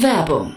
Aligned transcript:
Werbung 0.00 0.56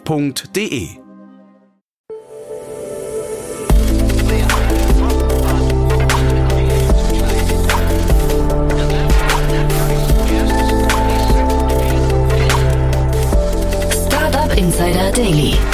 f.de. 0.05 0.97
Insider 14.57 15.11
Daily. 15.11 15.70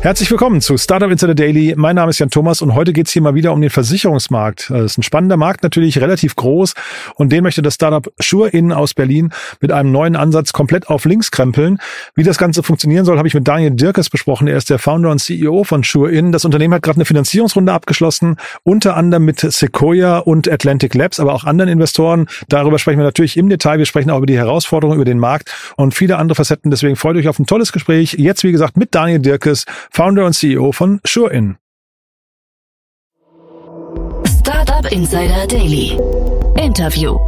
Herzlich 0.00 0.30
willkommen 0.30 0.60
zu 0.60 0.76
Startup 0.78 1.10
Insider 1.10 1.34
Daily. 1.34 1.74
Mein 1.76 1.96
Name 1.96 2.10
ist 2.10 2.20
Jan 2.20 2.30
Thomas 2.30 2.62
und 2.62 2.76
heute 2.76 2.92
geht 2.92 3.08
es 3.08 3.12
hier 3.12 3.20
mal 3.20 3.34
wieder 3.34 3.52
um 3.52 3.60
den 3.60 3.68
Versicherungsmarkt. 3.68 4.70
Das 4.70 4.92
ist 4.92 4.98
ein 4.98 5.02
spannender 5.02 5.36
Markt, 5.36 5.64
natürlich 5.64 6.00
relativ 6.00 6.36
groß 6.36 6.74
und 7.16 7.32
den 7.32 7.42
möchte 7.42 7.62
das 7.62 7.74
Startup 7.74 8.08
SureIn 8.20 8.70
aus 8.72 8.94
Berlin 8.94 9.32
mit 9.60 9.72
einem 9.72 9.90
neuen 9.90 10.14
Ansatz 10.14 10.52
komplett 10.52 10.86
auf 10.86 11.04
links 11.04 11.32
krempeln. 11.32 11.78
Wie 12.14 12.22
das 12.22 12.38
Ganze 12.38 12.62
funktionieren 12.62 13.04
soll, 13.04 13.18
habe 13.18 13.26
ich 13.26 13.34
mit 13.34 13.48
Daniel 13.48 13.72
Dirkes 13.72 14.08
besprochen. 14.08 14.46
Er 14.46 14.56
ist 14.56 14.70
der 14.70 14.78
Founder 14.78 15.10
und 15.10 15.18
CEO 15.18 15.64
von 15.64 15.82
SureIn. 15.82 16.30
Das 16.30 16.44
Unternehmen 16.44 16.74
hat 16.74 16.82
gerade 16.82 16.98
eine 16.98 17.04
Finanzierungsrunde 17.04 17.72
abgeschlossen, 17.72 18.36
unter 18.62 18.96
anderem 18.96 19.24
mit 19.24 19.40
Sequoia 19.40 20.18
und 20.18 20.48
Atlantic 20.48 20.94
Labs, 20.94 21.18
aber 21.18 21.34
auch 21.34 21.42
anderen 21.42 21.70
Investoren. 21.70 22.28
Darüber 22.48 22.78
sprechen 22.78 22.98
wir 22.98 23.04
natürlich 23.04 23.36
im 23.36 23.48
Detail. 23.48 23.78
Wir 23.78 23.86
sprechen 23.86 24.10
auch 24.10 24.18
über 24.18 24.26
die 24.26 24.38
Herausforderungen, 24.38 24.94
über 24.94 25.04
den 25.04 25.18
Markt 25.18 25.52
und 25.76 25.92
viele 25.92 26.18
andere 26.18 26.36
Facetten. 26.36 26.70
Deswegen 26.70 26.94
freut 26.94 27.16
euch 27.16 27.26
auf 27.26 27.40
ein 27.40 27.46
tolles 27.46 27.72
Gespräch. 27.72 28.12
Jetzt, 28.12 28.44
wie 28.44 28.52
gesagt, 28.52 28.76
mit 28.76 28.94
Daniel 28.94 29.18
Dirkes, 29.18 29.64
Founder 29.90 30.26
und 30.26 30.32
CEO 30.34 30.72
von 30.72 31.00
SureIn. 31.04 31.58
Startup 34.26 34.90
Insider 34.92 35.46
Daily. 35.46 35.98
Interview. 36.56 37.18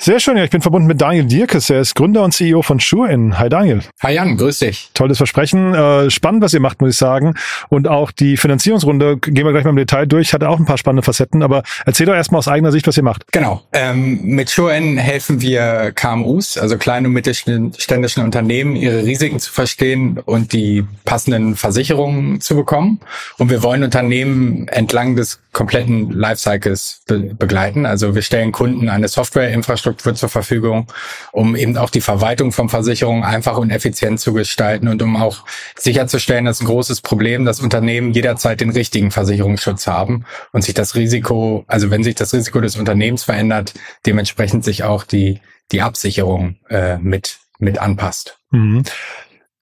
Sehr 0.00 0.20
schön, 0.20 0.36
ja, 0.36 0.44
ich 0.44 0.50
bin 0.50 0.62
verbunden 0.62 0.86
mit 0.86 1.00
Daniel 1.00 1.24
Dierkes, 1.24 1.70
er 1.70 1.80
ist 1.80 1.96
Gründer 1.96 2.22
und 2.22 2.30
CEO 2.30 2.62
von 2.62 2.78
SureIn. 2.78 3.36
Hi 3.36 3.48
Daniel. 3.48 3.80
Hi 4.00 4.14
Jan, 4.14 4.36
grüß 4.36 4.60
dich. 4.60 4.90
Tolles 4.94 5.16
Versprechen, 5.16 5.74
äh, 5.74 6.08
spannend, 6.08 6.40
was 6.40 6.54
ihr 6.54 6.60
macht, 6.60 6.80
muss 6.80 6.90
ich 6.92 6.96
sagen. 6.96 7.34
Und 7.68 7.88
auch 7.88 8.12
die 8.12 8.36
Finanzierungsrunde, 8.36 9.16
gehen 9.16 9.44
wir 9.44 9.50
gleich 9.50 9.64
mal 9.64 9.70
im 9.70 9.76
Detail 9.76 10.06
durch, 10.06 10.32
hatte 10.32 10.48
auch 10.48 10.60
ein 10.60 10.66
paar 10.66 10.78
spannende 10.78 11.02
Facetten, 11.02 11.42
aber 11.42 11.64
erzähl 11.84 12.06
doch 12.06 12.14
erstmal 12.14 12.38
aus 12.38 12.46
eigener 12.46 12.70
Sicht, 12.70 12.86
was 12.86 12.96
ihr 12.96 13.02
macht. 13.02 13.24
Genau, 13.32 13.62
ähm, 13.72 14.20
mit 14.22 14.48
SureIn 14.48 14.98
helfen 14.98 15.40
wir 15.42 15.90
KMUs, 15.96 16.58
also 16.58 16.78
kleine 16.78 17.08
und 17.08 17.14
mittelständischen 17.14 18.22
Unternehmen, 18.22 18.76
ihre 18.76 19.04
Risiken 19.04 19.40
zu 19.40 19.52
verstehen 19.52 20.20
und 20.24 20.52
die 20.52 20.84
passenden 21.06 21.56
Versicherungen 21.56 22.40
zu 22.40 22.54
bekommen. 22.54 23.00
Und 23.36 23.50
wir 23.50 23.64
wollen 23.64 23.82
Unternehmen 23.82 24.68
entlang 24.68 25.16
des 25.16 25.40
kompletten 25.52 26.12
Lifecycles 26.12 27.00
be 27.08 27.34
begleiten. 27.36 27.84
Also 27.84 28.14
wir 28.14 28.22
stellen 28.22 28.52
Kunden 28.52 28.88
eine 28.88 29.08
Softwareinfrastruktur 29.08 29.87
zur 29.96 30.28
Verfügung, 30.28 30.86
um 31.32 31.56
eben 31.56 31.76
auch 31.76 31.90
die 31.90 32.00
Verwaltung 32.00 32.52
von 32.52 32.68
Versicherungen 32.68 33.24
einfach 33.24 33.56
und 33.56 33.70
effizient 33.70 34.20
zu 34.20 34.32
gestalten 34.32 34.88
und 34.88 35.02
um 35.02 35.16
auch 35.16 35.44
sicherzustellen, 35.76 36.44
dass 36.44 36.60
ein 36.60 36.66
großes 36.66 37.00
Problem, 37.00 37.44
dass 37.44 37.60
Unternehmen 37.60 38.12
jederzeit 38.12 38.60
den 38.60 38.70
richtigen 38.70 39.10
Versicherungsschutz 39.10 39.86
haben 39.86 40.24
und 40.52 40.62
sich 40.62 40.74
das 40.74 40.94
Risiko, 40.94 41.64
also 41.66 41.90
wenn 41.90 42.04
sich 42.04 42.14
das 42.14 42.32
Risiko 42.32 42.60
des 42.60 42.76
Unternehmens 42.76 43.24
verändert, 43.24 43.74
dementsprechend 44.06 44.64
sich 44.64 44.84
auch 44.84 45.04
die, 45.04 45.40
die 45.72 45.82
Absicherung 45.82 46.56
äh, 46.68 46.98
mit, 46.98 47.38
mit 47.58 47.78
anpasst. 47.78 48.38
Mhm. 48.50 48.82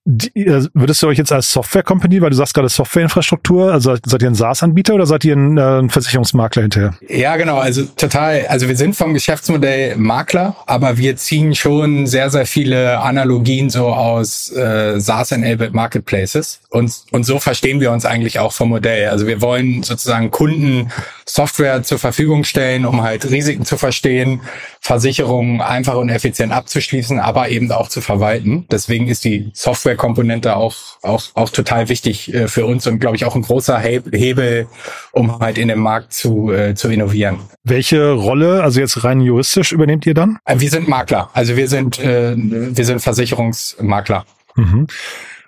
Die, 0.08 0.46
äh, 0.46 0.64
würdest 0.72 1.02
du 1.02 1.08
euch 1.08 1.18
jetzt 1.18 1.32
als 1.32 1.50
Software-Company, 1.50 2.22
weil 2.22 2.30
du 2.30 2.36
sagst 2.36 2.54
gerade 2.54 2.68
Softwareinfrastruktur, 2.68 3.72
also 3.72 3.96
seid 4.06 4.22
ihr 4.22 4.30
ein 4.30 4.36
SaaS-Anbieter 4.36 4.94
oder 4.94 5.04
seid 5.04 5.24
ihr 5.24 5.34
ein, 5.34 5.58
äh, 5.58 5.80
ein 5.80 5.90
Versicherungsmakler 5.90 6.62
hinterher? 6.62 6.94
Ja, 7.08 7.36
genau, 7.36 7.58
also 7.58 7.82
total, 7.96 8.46
also 8.46 8.68
wir 8.68 8.76
sind 8.76 8.94
vom 8.94 9.14
Geschäftsmodell 9.14 9.96
Makler, 9.96 10.54
aber 10.66 10.96
wir 10.96 11.16
ziehen 11.16 11.56
schon 11.56 12.06
sehr, 12.06 12.30
sehr 12.30 12.46
viele 12.46 13.00
Analogien 13.00 13.68
so 13.68 13.88
aus 13.88 14.52
äh, 14.52 15.00
SaaS-enabled 15.00 15.74
Marketplaces 15.74 16.60
und, 16.70 16.92
und 17.10 17.24
so 17.24 17.40
verstehen 17.40 17.80
wir 17.80 17.90
uns 17.90 18.04
eigentlich 18.04 18.38
auch 18.38 18.52
vom 18.52 18.68
Modell. 18.68 19.08
Also 19.08 19.26
wir 19.26 19.40
wollen 19.40 19.82
sozusagen 19.82 20.30
Kunden 20.30 20.92
Software 21.24 21.82
zur 21.82 21.98
Verfügung 21.98 22.44
stellen, 22.44 22.86
um 22.86 23.02
halt 23.02 23.28
Risiken 23.28 23.64
zu 23.64 23.76
verstehen, 23.76 24.40
Versicherungen 24.86 25.60
einfach 25.60 25.96
und 25.96 26.10
effizient 26.10 26.52
abzuschließen, 26.52 27.18
aber 27.18 27.48
eben 27.48 27.72
auch 27.72 27.88
zu 27.88 28.00
verwalten. 28.00 28.66
Deswegen 28.70 29.08
ist 29.08 29.24
die 29.24 29.50
Softwarekomponente 29.52 30.54
auch, 30.54 30.76
auch, 31.02 31.24
auch 31.34 31.50
total 31.50 31.88
wichtig 31.88 32.32
äh, 32.32 32.46
für 32.46 32.66
uns 32.66 32.86
und 32.86 33.00
glaube 33.00 33.16
ich 33.16 33.24
auch 33.24 33.34
ein 33.34 33.42
großer 33.42 33.80
Hebel, 33.80 34.68
um 35.10 35.40
halt 35.40 35.58
in 35.58 35.66
dem 35.66 35.80
Markt 35.80 36.12
zu, 36.12 36.52
äh, 36.52 36.76
zu 36.76 36.88
innovieren. 36.88 37.40
Welche 37.64 38.12
Rolle, 38.12 38.62
also 38.62 38.78
jetzt 38.78 39.02
rein 39.02 39.20
juristisch, 39.20 39.72
übernehmt 39.72 40.06
ihr 40.06 40.14
dann? 40.14 40.38
Äh, 40.44 40.60
wir 40.60 40.70
sind 40.70 40.86
Makler, 40.86 41.30
also 41.32 41.56
wir 41.56 41.66
sind, 41.66 41.98
äh, 41.98 42.34
wir 42.36 42.84
sind 42.84 43.00
Versicherungsmakler. 43.00 44.24
Mhm. 44.54 44.86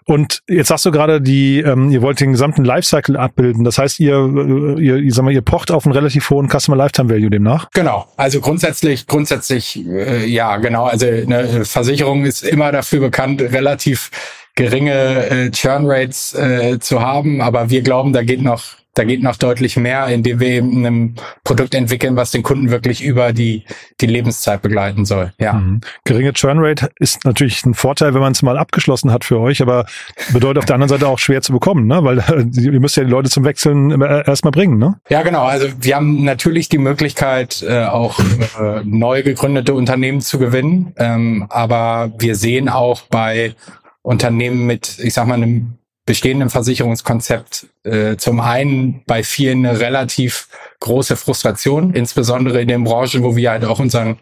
Und 0.09 0.43
jetzt 0.49 0.69
sagst 0.69 0.87
du 0.87 0.91
gerade, 0.91 1.21
die, 1.21 1.61
ähm, 1.61 1.91
ihr 1.91 2.01
wollt 2.01 2.19
den 2.19 2.33
gesamten 2.33 2.65
Lifecycle 2.65 3.19
abbilden. 3.19 3.63
Das 3.63 3.77
heißt, 3.77 4.01
ihr, 4.01 4.15
äh, 4.15 4.83
ihr, 4.83 4.97
ihr, 4.97 5.13
sag 5.13 5.23
mal, 5.23 5.35
ihr 5.35 5.43
pocht 5.43 5.71
auf 5.71 5.85
einen 5.85 5.93
relativ 5.93 6.31
hohen 6.31 6.49
Customer 6.49 6.79
Lifetime 6.79 7.11
Value 7.11 7.29
demnach? 7.29 7.69
Genau. 7.75 8.07
Also 8.17 8.41
grundsätzlich, 8.41 9.07
grundsätzlich, 9.07 9.87
äh, 9.87 10.25
ja, 10.25 10.57
genau. 10.57 10.87
Also 10.87 11.05
eine 11.05 11.67
Versicherung 11.67 12.25
ist 12.25 12.43
immer 12.43 12.73
dafür 12.73 13.01
bekannt, 13.01 13.43
relativ 13.43 14.11
geringe 14.55 15.27
äh, 15.27 15.51
Churn 15.51 15.85
Rates 15.85 16.33
äh, 16.33 16.79
zu 16.79 17.03
haben. 17.03 17.43
Aber 17.43 17.69
wir 17.69 17.83
glauben, 17.83 18.15
da 18.15 18.23
geht 18.23 18.41
noch 18.41 18.78
da 18.99 19.05
geht 19.05 19.23
noch 19.23 19.37
deutlich 19.37 19.77
mehr, 19.77 20.07
indem 20.09 20.41
wir 20.41 20.49
eben 20.49 20.85
ein 20.85 21.15
Produkt 21.45 21.75
entwickeln, 21.75 22.17
was 22.17 22.33
den 22.33 22.43
Kunden 22.43 22.71
wirklich 22.71 23.03
über 23.03 23.33
die, 23.33 23.65
die 24.01 24.07
Lebenszeit 24.07 24.61
begleiten 24.61 25.05
soll. 25.05 25.33
Ja. 25.39 25.53
Mhm. 25.53 25.81
Geringe 26.05 26.33
Churnrate 26.33 26.91
ist 26.99 27.25
natürlich 27.25 27.65
ein 27.65 27.75
Vorteil, 27.75 28.15
wenn 28.15 28.21
man 28.21 28.33
es 28.33 28.43
mal 28.43 28.59
abgeschlossen 28.59 29.13
hat 29.13 29.25
für 29.25 29.39
euch, 29.39 29.63
aber 29.63 29.87
bedeutet 30.33 30.59
auf 30.59 30.65
der 30.65 30.75
anderen 30.75 30.89
Seite 30.89 31.07
auch 31.07 31.19
schwer 31.19 31.43
zu 31.43 31.53
bekommen, 31.53 31.87
ne? 31.87 32.03
weil 32.03 32.19
ihr 32.57 32.81
müsst 32.81 32.97
ja 32.97 33.05
die 33.05 33.11
Leute 33.11 33.31
zum 33.31 33.45
Wechseln 33.45 34.01
erstmal 34.01 34.51
bringen. 34.51 34.79
Ne? 34.79 34.97
Ja, 35.09 35.23
genau. 35.23 35.45
Also 35.45 35.69
wir 35.81 35.95
haben 35.95 36.25
natürlich 36.25 36.69
die 36.69 36.79
Möglichkeit, 36.79 37.65
äh, 37.67 37.85
auch 37.85 38.19
äh, 38.19 38.83
neu 38.85 39.23
gegründete 39.23 39.75
Unternehmen 39.75 40.21
zu 40.21 40.39
gewinnen, 40.39 40.93
ähm, 40.97 41.47
aber 41.51 42.13
wir 42.19 42.35
sehen 42.35 42.69
auch 42.69 43.03
bei 43.03 43.55
Unternehmen 44.03 44.67
mit, 44.67 44.99
ich 44.99 45.15
sag 45.15 45.27
mal, 45.27 45.35
einem 45.35 45.78
bestehenden 46.09 46.49
Versicherungskonzept 46.49 47.67
äh, 47.85 48.17
zum 48.17 48.41
einen 48.41 49.03
bei 49.07 49.23
vielen 49.23 49.67
eine 49.67 49.79
relativ 49.79 50.49
große 50.81 51.17
Frustration, 51.17 51.93
insbesondere 51.93 52.63
in 52.63 52.69
den 52.69 52.85
Branchen, 52.85 53.23
wo 53.23 53.37
wir 53.37 53.51
halt 53.51 53.67
auch 53.67 53.79
unseren 53.79 54.19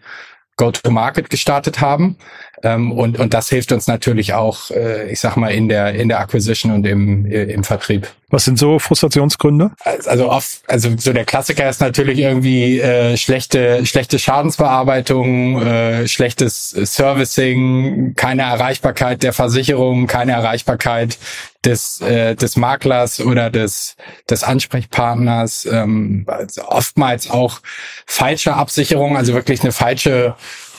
Go-to-Market 0.57 1.31
gestartet 1.31 1.81
haben. 1.81 2.17
Ähm, 2.65 2.91
und, 2.91 3.21
und 3.21 3.35
das 3.35 3.49
hilft 3.51 3.71
uns 3.71 3.87
natürlich 3.87 4.35
auch, 4.35 4.73
äh, 4.73 5.09
ich 5.13 5.21
sag 5.21 5.37
mal, 5.37 5.51
in 5.51 5.69
der, 5.69 5.95
in 5.95 6.09
der 6.09 6.19
Acquisition 6.19 6.73
und 6.73 6.85
im, 6.89 7.25
äh, 7.27 7.45
im 7.45 7.63
Vertrieb. 7.63 8.09
Was 8.29 8.45
sind 8.45 8.59
so 8.59 8.81
Frustrationsgründe? 8.81 9.71
Also 10.07 10.31
oft, 10.31 10.61
also 10.67 10.91
so 10.99 11.13
der 11.13 11.25
Klassiker 11.25 11.69
ist 11.69 11.81
natürlich 11.81 12.19
irgendwie 12.19 12.81
äh, 12.81 13.17
schlechte, 13.17 13.87
schlechte 13.87 14.19
Schadensbearbeitung, 14.19 15.63
äh, 15.63 16.09
schlechtes 16.09 16.71
Servicing, 16.71 18.15
keine 18.17 18.43
Erreichbarkeit 18.43 19.23
der 19.23 19.33
Versicherung, 19.33 20.09
keine 20.09 20.33
Erreichbarkeit 20.33 21.19
des, 21.65 22.01
äh, 22.01 22.35
des 22.35 22.57
Maklers 22.57 23.21
oder 23.21 23.51
des, 23.51 23.97
des 24.29 24.43
Ansprechpartners, 24.43 25.67
ähm, 25.67 26.25
also 26.27 26.67
oftmals 26.67 27.31
auch 27.31 27.61
falsche 28.07 28.55
Absicherung, 28.55 29.17
also 29.17 29.35
wirklich 29.35 29.63
eine 29.63 29.73
falsche 29.73 30.35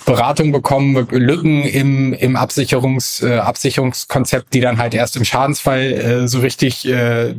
Beratung 0.08 0.54
bekommen, 0.54 1.08
Lücken 1.12 1.64
im, 1.64 2.14
im 2.14 2.38
Absicherungs, 2.38 3.22
äh, 3.22 3.40
Absicherungskonzept, 3.40 4.54
die 4.54 4.62
dann 4.62 4.78
halt 4.78 4.94
erst 4.94 5.18
im 5.18 5.26
Schadensfall 5.26 5.92
äh, 5.92 6.28
so 6.30 6.40
richtig 6.40 6.88
äh, 6.88 7.36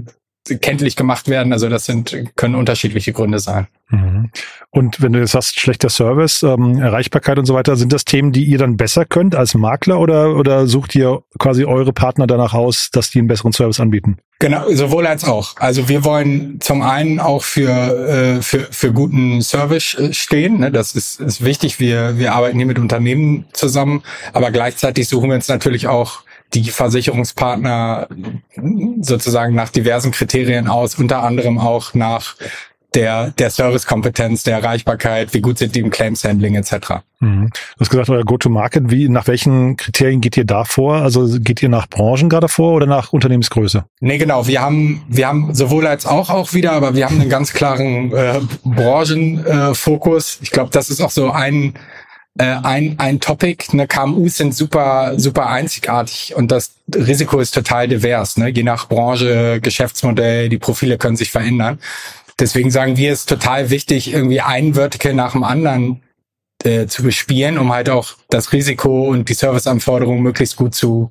kenntlich 0.57 0.97
gemacht 0.97 1.29
werden. 1.29 1.53
Also 1.53 1.69
das 1.69 1.85
sind, 1.85 2.17
können 2.37 2.55
unterschiedliche 2.55 3.13
Gründe 3.13 3.39
sein. 3.39 3.67
Mhm. 3.91 4.31
Und 4.71 5.01
wenn 5.01 5.13
du 5.13 5.19
jetzt 5.19 5.33
sagst, 5.33 5.59
schlechter 5.59 5.89
Service, 5.89 6.43
ähm, 6.43 6.81
Erreichbarkeit 6.81 7.39
und 7.39 7.47
so 7.47 7.55
weiter, 7.55 7.77
sind 7.77 7.93
das 7.93 8.05
Themen, 8.05 8.33
die 8.33 8.45
ihr 8.45 8.59
dann 8.59 8.77
besser 8.77 9.07
könnt 9.07 9.35
als 9.35 9.55
Makler 9.55 9.99
oder, 9.99 10.37
oder 10.37 10.67
sucht 10.67 10.95
ihr 10.95 11.23
quasi 11.39 11.65
eure 11.65 11.93
Partner 11.93 12.27
danach 12.27 12.53
aus, 12.53 12.91
dass 12.91 13.11
die 13.11 13.19
einen 13.19 13.29
besseren 13.29 13.53
Service 13.53 13.81
anbieten? 13.81 14.19
Genau, 14.41 14.71
sowohl 14.71 15.07
als 15.07 15.25
auch. 15.25 15.57
Also 15.57 15.89
wir 15.89 16.05
wollen 16.05 16.61
zum 16.61 16.83
einen 16.83 17.19
auch 17.19 17.43
für, 17.43 17.69
äh, 17.69 18.43
für, 18.43 18.69
für 18.71 18.93
guten 18.93 19.41
Service 19.43 19.95
äh, 19.95 20.13
stehen. 20.13 20.61
Ne? 20.61 20.71
Das 20.71 20.95
ist, 20.95 21.21
ist 21.21 21.45
wichtig. 21.45 21.81
Wir, 21.81 22.19
wir 22.19 22.35
arbeiten 22.35 22.59
hier 22.59 22.67
mit 22.67 22.79
Unternehmen 22.79 23.47
zusammen, 23.53 24.03
aber 24.33 24.51
gleichzeitig 24.51 25.09
suchen 25.09 25.31
wir 25.31 25.35
uns 25.35 25.49
natürlich 25.49 25.89
auch 25.89 26.23
die 26.55 26.71
Versicherungspartner 26.71 28.09
sozusagen 29.01 29.55
nach 29.55 29.71
diversen 29.71 30.13
Kriterien 30.13 30.69
aus, 30.69 30.95
unter 30.95 31.23
anderem 31.23 31.59
auch 31.59 31.95
nach 31.95 32.37
der, 32.95 33.33
der 33.33 33.51
Servicekompetenz, 33.51 34.45
der 34.45 34.57
Erreichbarkeit, 34.57 35.35
wie 35.35 35.41
gut 35.41 35.59
sind 35.59 35.75
die 35.75 35.81
im 35.81 35.91
Claims 35.91 36.25
Handling 36.25 36.55
etc. 36.55 37.03
Mhm. 37.21 37.51
Du 37.51 37.81
hast 37.81 37.91
gesagt, 37.91 38.09
euer 38.09 38.25
Go-to-Market, 38.25 38.91
wie, 38.91 39.09
nach 39.09 39.27
welchen 39.27 39.77
Kriterien 39.77 40.21
geht 40.21 40.37
ihr 40.37 40.47
da 40.47 40.65
vor? 40.65 40.97
Also 40.97 41.39
geht 41.39 41.63
ihr 41.63 41.69
nach 41.69 41.87
Branchen 41.89 42.31
gerade 42.31 42.49
vor 42.49 42.73
oder 42.73 42.87
nach 42.87 43.13
Unternehmensgröße? 43.13 43.85
Nee, 44.01 44.19
genau. 44.19 44.47
Wir 44.47 44.63
haben, 44.63 45.03
wir 45.09 45.29
haben 45.29 45.55
sowohl 45.55 45.87
als 45.87 46.07
auch 46.07 46.31
auch 46.31 46.55
wieder, 46.55 46.73
aber 46.73 46.95
wir 46.95 47.05
haben 47.05 47.21
einen 47.21 47.31
ganz 47.31 47.53
klaren 47.53 48.13
äh, 48.13 48.41
Branchenfokus. 48.65 50.37
Äh, 50.37 50.45
ich 50.45 50.51
glaube, 50.51 50.71
das 50.71 50.89
ist 50.89 51.03
auch 51.03 51.11
so 51.11 51.31
ein, 51.31 51.75
äh, 52.39 52.57
ein, 52.63 52.99
ein 52.99 53.21
Topic. 53.21 53.77
Ne, 53.77 53.87
KMUs 53.87 54.37
sind 54.37 54.55
super, 54.55 55.15
super 55.19 55.49
einzigartig 55.49 56.35
und 56.35 56.51
das 56.51 56.73
Risiko 56.95 57.41
ist 57.41 57.53
total 57.53 57.89
divers. 57.89 58.37
Ne? 58.37 58.49
Je 58.49 58.63
nach 58.63 58.89
Branche, 58.89 59.61
Geschäftsmodell, 59.61 60.49
die 60.49 60.59
Profile 60.59 60.99
können 60.99 61.17
sich 61.17 61.31
verändern. 61.31 61.79
Deswegen 62.39 62.71
sagen 62.71 62.97
wir, 62.97 63.13
es 63.13 63.21
ist 63.21 63.29
total 63.29 63.71
wichtig, 63.71 64.13
irgendwie 64.13 64.41
ein 64.41 64.75
Vertical 64.75 65.13
nach 65.13 65.33
dem 65.33 65.43
anderen 65.43 66.03
äh, 66.65 66.87
zu 66.87 67.03
bespielen, 67.03 67.59
um 67.59 67.73
halt 67.73 67.91
auch 67.91 68.15
das 68.29 68.53
Risiko 68.53 69.09
und 69.09 69.29
die 69.29 69.35
Serviceanforderungen 69.35 70.23
möglichst 70.23 70.57
gut 70.57 70.75
zu 70.75 71.11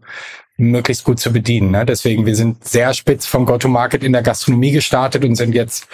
möglichst 0.58 1.04
gut 1.04 1.20
zu 1.20 1.32
bedienen. 1.32 1.72
Ne? 1.72 1.86
Deswegen, 1.86 2.26
wir 2.26 2.36
sind 2.36 2.68
sehr 2.68 2.94
spitz 2.94 3.28
vom 3.28 3.46
Go-to-Market 3.46 4.04
in 4.04 4.12
der 4.12 4.24
Gastronomie 4.24 4.72
gestartet 4.72 5.24
und 5.24 5.36
sind 5.36 5.54
jetzt 5.54 5.88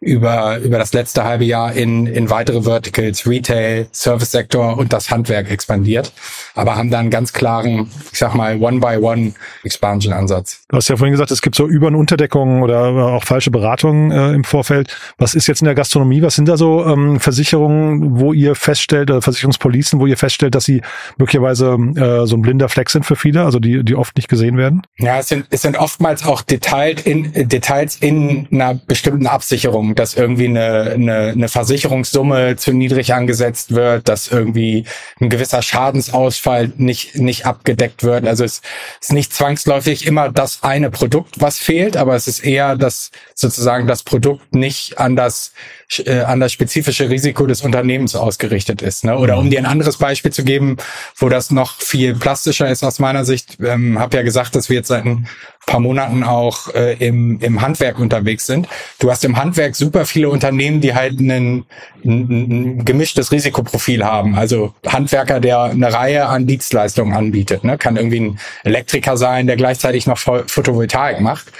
über, 0.00 0.58
über 0.58 0.78
das 0.78 0.92
letzte 0.92 1.24
halbe 1.24 1.44
Jahr 1.44 1.72
in, 1.72 2.06
in 2.06 2.28
weitere 2.28 2.62
Verticals, 2.62 3.26
Retail, 3.26 3.86
Service-Sektor 3.92 4.76
und 4.76 4.92
das 4.92 5.10
Handwerk 5.10 5.50
expandiert. 5.50 6.12
Aber 6.54 6.76
haben 6.76 6.90
da 6.90 6.98
einen 6.98 7.10
ganz 7.10 7.32
klaren, 7.32 7.90
ich 8.12 8.18
sag 8.18 8.34
mal, 8.34 8.60
One-by-One-Expansion-Ansatz. 8.60 10.64
Du 10.68 10.76
hast 10.76 10.88
ja 10.88 10.96
vorhin 10.96 11.12
gesagt, 11.12 11.30
es 11.30 11.40
gibt 11.40 11.56
so 11.56 11.66
Über- 11.66 11.86
und 11.86 11.94
Unterdeckungen 11.94 12.62
oder 12.62 13.14
auch 13.14 13.24
falsche 13.24 13.50
Beratungen 13.50 14.10
äh, 14.10 14.32
im 14.32 14.44
Vorfeld. 14.44 14.94
Was 15.16 15.34
ist 15.34 15.46
jetzt 15.46 15.62
in 15.62 15.64
der 15.64 15.74
Gastronomie? 15.74 16.20
Was 16.20 16.34
sind 16.34 16.46
da 16.46 16.58
so 16.58 16.84
ähm, 16.84 17.20
Versicherungen, 17.20 18.20
wo 18.20 18.34
ihr 18.34 18.54
feststellt, 18.54 19.10
oder 19.10 19.22
Versicherungspolicen, 19.22 19.98
wo 19.98 20.06
ihr 20.06 20.18
feststellt, 20.18 20.54
dass 20.54 20.68
sie 20.70 20.82
möglicherweise 21.18 21.76
äh, 21.96 22.26
so 22.26 22.36
ein 22.36 22.42
blinder 22.42 22.68
Fleck 22.68 22.90
sind 22.90 23.04
für 23.04 23.16
viele, 23.16 23.44
also 23.44 23.58
die, 23.58 23.84
die 23.84 23.94
oft 23.94 24.16
nicht 24.16 24.28
gesehen 24.28 24.56
werden? 24.56 24.82
Ja, 24.98 25.18
es 25.18 25.28
sind, 25.28 25.46
es 25.50 25.62
sind 25.62 25.76
oftmals 25.76 26.24
auch 26.24 26.42
Details 26.42 27.02
in, 27.02 27.32
Details 27.48 27.96
in 27.96 28.48
einer 28.50 28.74
bestimmten 28.74 29.26
Absicherung, 29.26 29.94
dass 29.94 30.14
irgendwie 30.14 30.46
eine, 30.46 30.92
eine, 30.94 31.16
eine 31.28 31.48
Versicherungssumme 31.48 32.56
zu 32.56 32.72
niedrig 32.72 33.14
angesetzt 33.14 33.74
wird, 33.74 34.08
dass 34.08 34.28
irgendwie 34.28 34.84
ein 35.20 35.28
gewisser 35.28 35.62
Schadensausfall 35.62 36.72
nicht, 36.76 37.16
nicht 37.16 37.46
abgedeckt 37.46 38.02
wird. 38.02 38.26
Also 38.26 38.44
es 38.44 38.62
ist 39.00 39.12
nicht 39.12 39.32
zwangsläufig 39.32 40.06
immer 40.06 40.30
das 40.30 40.62
eine 40.62 40.90
Produkt, 40.90 41.40
was 41.40 41.58
fehlt, 41.58 41.96
aber 41.96 42.14
es 42.14 42.28
ist 42.28 42.40
eher, 42.40 42.76
dass 42.76 43.10
sozusagen 43.34 43.86
das 43.86 44.02
Produkt 44.02 44.54
nicht 44.54 44.98
an 44.98 45.16
das 45.16 45.52
äh, 45.98 46.20
an 46.20 46.40
das 46.40 46.52
spezifische 46.52 47.10
Risiko 47.10 47.46
des 47.46 47.62
Unternehmens 47.62 48.14
ausgerichtet 48.14 48.82
ist. 48.82 49.04
Ne? 49.04 49.18
Oder 49.18 49.38
um 49.38 49.50
dir 49.50 49.58
ein 49.58 49.66
anderes 49.66 49.96
Beispiel 49.96 50.32
zu 50.32 50.44
geben, 50.44 50.76
wo 51.16 51.28
das 51.28 51.50
noch 51.50 51.80
viel 51.80 52.14
plastischer 52.14 52.70
ist 52.70 52.84
aus 52.84 52.98
meiner 52.98 53.24
Sicht, 53.24 53.58
ähm, 53.60 53.98
habe 53.98 54.16
ja 54.16 54.22
gesagt, 54.22 54.54
dass 54.54 54.68
wir 54.68 54.76
jetzt 54.76 54.88
seit 54.88 55.04
ein 55.04 55.26
paar 55.70 55.80
Monaten 55.80 56.24
auch 56.24 56.74
äh, 56.74 56.94
im, 56.94 57.38
im 57.40 57.62
Handwerk 57.62 58.00
unterwegs 58.00 58.44
sind. 58.44 58.66
Du 58.98 59.08
hast 59.08 59.24
im 59.24 59.36
Handwerk 59.36 59.76
super 59.76 60.04
viele 60.04 60.28
Unternehmen, 60.28 60.80
die 60.80 60.96
halt 60.96 61.20
ein, 61.20 61.64
ein 62.04 62.84
gemischtes 62.84 63.30
Risikoprofil 63.30 64.04
haben. 64.04 64.34
Also 64.34 64.74
Handwerker, 64.84 65.38
der 65.38 65.62
eine 65.62 65.92
Reihe 65.92 66.26
an 66.26 66.48
Dienstleistungen 66.48 67.14
anbietet. 67.14 67.62
Ne? 67.62 67.78
Kann 67.78 67.96
irgendwie 67.96 68.20
ein 68.20 68.38
Elektriker 68.64 69.16
sein, 69.16 69.46
der 69.46 69.54
gleichzeitig 69.54 70.08
noch 70.08 70.18
Photovoltaik 70.18 71.20
macht. 71.20 71.52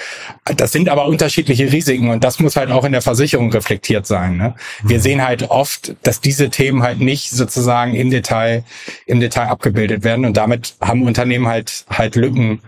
Das 0.57 0.73
sind 0.73 0.89
aber 0.89 1.07
unterschiedliche 1.07 1.71
Risiken 1.71 2.11
und 2.11 2.25
das 2.25 2.41
muss 2.41 2.57
halt 2.57 2.73
auch 2.73 2.85
in 2.85 2.91
der 2.91 3.03
Versicherung 3.03 3.53
reflektiert 3.53 4.07
sein. 4.07 4.37
Ne? 4.37 4.55
Wir 4.83 4.99
mhm. 4.99 5.03
sehen 5.03 5.25
halt 5.25 5.51
oft, 5.51 5.95
dass 6.03 6.21
diese 6.21 6.51
Themen 6.51 6.83
halt 6.83 6.99
nicht 6.99 7.31
sozusagen 7.31 7.95
im 7.95 8.11
Detail, 8.11 8.65
im 9.07 9.21
Detail 9.21 9.47
abgebildet 9.47 10.03
werden 10.03 10.25
und 10.25 10.37
damit 10.37 10.75
haben 10.81 11.05
Unternehmen 11.05 11.47
halt, 11.47 11.85
halt 11.89 12.17
Lücken, 12.17 12.61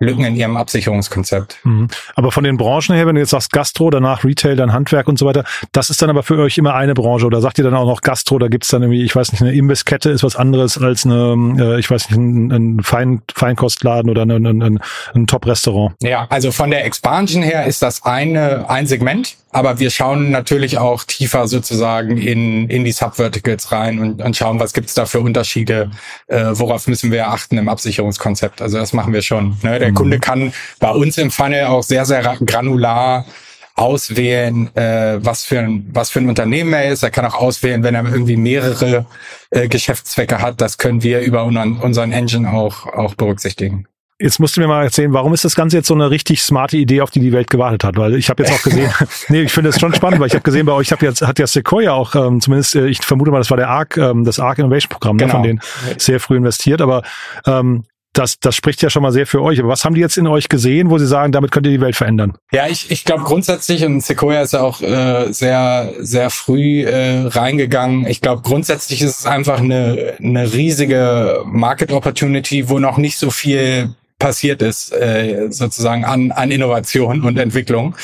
Lücken 0.00 0.24
in 0.24 0.34
ihrem 0.34 0.56
Absicherungskonzept. 0.56 1.58
Mhm. 1.62 1.88
Aber 2.14 2.32
von 2.32 2.42
den 2.42 2.56
Branchen 2.56 2.94
her, 2.94 3.06
wenn 3.06 3.14
du 3.14 3.20
jetzt 3.20 3.30
sagst 3.30 3.52
Gastro, 3.52 3.90
danach 3.90 4.24
Retail, 4.24 4.56
dann 4.56 4.72
Handwerk 4.72 5.06
und 5.08 5.18
so 5.18 5.26
weiter, 5.26 5.44
das 5.72 5.90
ist 5.90 6.00
dann 6.00 6.10
aber 6.10 6.22
für 6.22 6.38
euch 6.38 6.56
immer 6.58 6.74
eine 6.74 6.94
Branche 6.94 7.26
oder 7.26 7.40
sagt 7.40 7.58
ihr 7.58 7.64
dann 7.64 7.74
auch 7.74 7.86
noch 7.86 8.00
Gastro, 8.00 8.38
da 8.38 8.48
gibt's 8.48 8.68
dann 8.68 8.82
irgendwie, 8.82 9.04
ich 9.04 9.14
weiß 9.14 9.32
nicht, 9.32 9.42
eine 9.42 9.52
Imbisskette 9.52 10.10
ist 10.10 10.24
was 10.24 10.36
anderes 10.36 10.78
als 10.78 11.04
eine, 11.04 11.54
äh, 11.58 11.78
ich 11.78 11.90
weiß 11.90 12.10
nicht, 12.10 12.18
ein, 12.18 12.50
ein 12.50 12.82
Fein, 12.82 13.22
Feinkostladen 13.32 14.10
oder 14.10 14.22
ein, 14.22 14.30
ein, 14.30 14.62
ein, 14.62 14.80
ein 15.14 15.26
Top-Restaurant? 15.26 15.94
Ja, 16.00 16.26
also 16.30 16.50
von 16.50 16.70
der 16.70 16.86
Expansion 16.86 17.42
her 17.42 17.66
ist 17.66 17.82
das 17.82 18.04
eine, 18.04 18.68
ein 18.70 18.86
Segment 18.86 19.36
aber 19.52 19.80
wir 19.80 19.90
schauen 19.90 20.30
natürlich 20.30 20.78
auch 20.78 21.04
tiefer 21.04 21.48
sozusagen 21.48 22.16
in, 22.18 22.68
in 22.68 22.84
die 22.84 22.92
Subverticals 22.92 23.72
rein 23.72 23.98
und, 23.98 24.22
und 24.22 24.36
schauen, 24.36 24.60
was 24.60 24.72
gibt's 24.72 24.94
da 24.94 25.06
für 25.06 25.20
Unterschiede, 25.20 25.90
äh, 26.28 26.44
worauf 26.52 26.86
müssen 26.86 27.10
wir 27.10 27.28
achten 27.28 27.58
im 27.58 27.68
Absicherungskonzept. 27.68 28.62
Also 28.62 28.78
das 28.78 28.92
machen 28.92 29.12
wir 29.12 29.22
schon. 29.22 29.56
Ne? 29.62 29.78
Der 29.78 29.90
mhm. 29.90 29.94
Kunde 29.94 30.18
kann 30.20 30.52
bei 30.78 30.90
uns 30.90 31.18
im 31.18 31.30
Funnel 31.30 31.64
auch 31.64 31.82
sehr, 31.82 32.04
sehr 32.06 32.22
granular 32.44 33.26
auswählen, 33.74 34.74
äh, 34.76 35.18
was 35.24 35.44
für 35.44 35.58
ein 35.60 35.88
was 35.92 36.10
für 36.10 36.20
ein 36.20 36.28
Unternehmen 36.28 36.72
er 36.72 36.90
ist. 36.90 37.02
Er 37.02 37.10
kann 37.10 37.24
auch 37.24 37.34
auswählen, 37.34 37.82
wenn 37.82 37.94
er 37.94 38.04
irgendwie 38.04 38.36
mehrere 38.36 39.06
äh, 39.50 39.68
Geschäftszwecke 39.68 40.40
hat. 40.40 40.60
Das 40.60 40.78
können 40.78 41.02
wir 41.02 41.20
über 41.20 41.44
unseren, 41.44 41.78
unseren 41.78 42.12
Engine 42.12 42.52
auch 42.52 42.86
auch 42.86 43.14
berücksichtigen. 43.14 43.86
Jetzt 44.22 44.38
musst 44.38 44.54
du 44.54 44.60
mir 44.60 44.66
mal 44.66 44.84
erzählen, 44.84 45.14
warum 45.14 45.32
ist 45.32 45.46
das 45.46 45.54
Ganze 45.54 45.78
jetzt 45.78 45.86
so 45.86 45.94
eine 45.94 46.10
richtig 46.10 46.42
smarte 46.42 46.76
Idee, 46.76 47.00
auf 47.00 47.10
die 47.10 47.20
die 47.20 47.32
Welt 47.32 47.48
gewartet 47.48 47.84
hat? 47.84 47.96
Weil 47.96 48.14
ich 48.16 48.28
habe 48.28 48.42
jetzt 48.42 48.52
auch 48.52 48.62
gesehen, 48.62 48.92
nee, 49.28 49.40
ich 49.40 49.52
finde 49.52 49.70
das 49.70 49.80
schon 49.80 49.94
spannend, 49.94 50.20
weil 50.20 50.26
ich 50.26 50.34
habe 50.34 50.42
gesehen, 50.42 50.66
bei 50.66 50.72
euch 50.72 50.92
hab 50.92 51.00
jetzt, 51.00 51.22
hat 51.22 51.38
ja 51.38 51.46
Sequoia 51.46 51.92
auch, 51.92 52.14
ähm, 52.14 52.38
zumindest, 52.38 52.76
äh, 52.76 52.86
ich 52.86 53.00
vermute 53.00 53.30
mal, 53.30 53.38
das 53.38 53.48
war 53.48 53.56
der 53.56 53.70
ARC, 53.70 53.96
ähm, 53.96 54.24
das 54.24 54.38
ARC 54.38 54.58
Innovation 54.58 54.90
Programm, 54.90 55.16
genau. 55.16 55.28
ne, 55.28 55.32
von 55.32 55.42
denen 55.42 55.60
sehr 55.96 56.20
früh 56.20 56.36
investiert, 56.36 56.82
aber 56.82 57.02
ähm, 57.46 57.84
das, 58.12 58.38
das 58.40 58.56
spricht 58.56 58.82
ja 58.82 58.90
schon 58.90 59.02
mal 59.02 59.12
sehr 59.12 59.26
für 59.26 59.40
euch. 59.40 59.58
Aber 59.58 59.68
was 59.68 59.86
haben 59.86 59.94
die 59.94 60.00
jetzt 60.02 60.18
in 60.18 60.26
euch 60.26 60.50
gesehen, 60.50 60.90
wo 60.90 60.98
sie 60.98 61.06
sagen, 61.06 61.32
damit 61.32 61.50
könnt 61.50 61.64
ihr 61.66 61.72
die 61.72 61.80
Welt 61.80 61.96
verändern? 61.96 62.36
Ja, 62.52 62.66
ich, 62.66 62.90
ich 62.90 63.04
glaube 63.04 63.22
grundsätzlich, 63.22 63.84
und 63.84 64.02
Sequoia 64.02 64.42
ist 64.42 64.52
ja 64.52 64.60
auch 64.60 64.82
äh, 64.82 65.32
sehr, 65.32 65.94
sehr 65.98 66.28
früh 66.28 66.82
äh, 66.82 67.26
reingegangen. 67.26 68.06
Ich 68.06 68.20
glaube 68.20 68.42
grundsätzlich 68.42 69.00
ist 69.00 69.20
es 69.20 69.26
einfach 69.26 69.60
eine, 69.60 70.14
eine 70.18 70.52
riesige 70.52 71.42
Market 71.46 71.92
Opportunity, 71.92 72.68
wo 72.68 72.78
noch 72.78 72.98
nicht 72.98 73.16
so 73.16 73.30
viel 73.30 73.94
passiert 74.20 74.62
ist, 74.62 74.92
äh, 74.92 75.48
sozusagen 75.50 76.04
an, 76.04 76.30
an 76.30 76.52
Innovation 76.52 77.22
und 77.22 77.36
Entwicklung. 77.36 77.96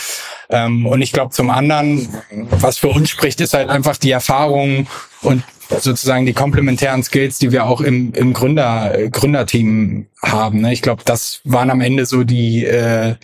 Ähm, 0.49 0.87
und 0.87 1.01
ich 1.03 1.13
glaube, 1.13 1.31
zum 1.31 1.51
anderen, 1.51 2.09
was 2.51 2.79
für 2.79 2.89
uns 2.89 3.09
spricht, 3.09 3.41
ist 3.41 3.55
halt 3.55 3.69
einfach 3.69 3.97
die 3.97 4.11
Erfahrung 4.11 4.89
und 5.23 5.45
sozusagen 5.69 6.27
die 6.27 6.33
komplementären 6.33 7.03
Skills, 7.03 7.39
die 7.39 7.53
wir 7.53 7.67
auch 7.67 7.81
im, 7.81 8.13
im 8.15 8.33
Gründer, 8.33 8.97
Gründerteam 9.11 10.07
haben. 10.33 10.61
Ne? 10.61 10.73
Ich 10.73 10.83
glaube, 10.83 11.03
das 11.05 11.41
waren 11.45 11.71
am 11.71 11.81
Ende 11.81 12.07
so 12.07 12.25
die 12.25 12.65
äh, 12.65 13.15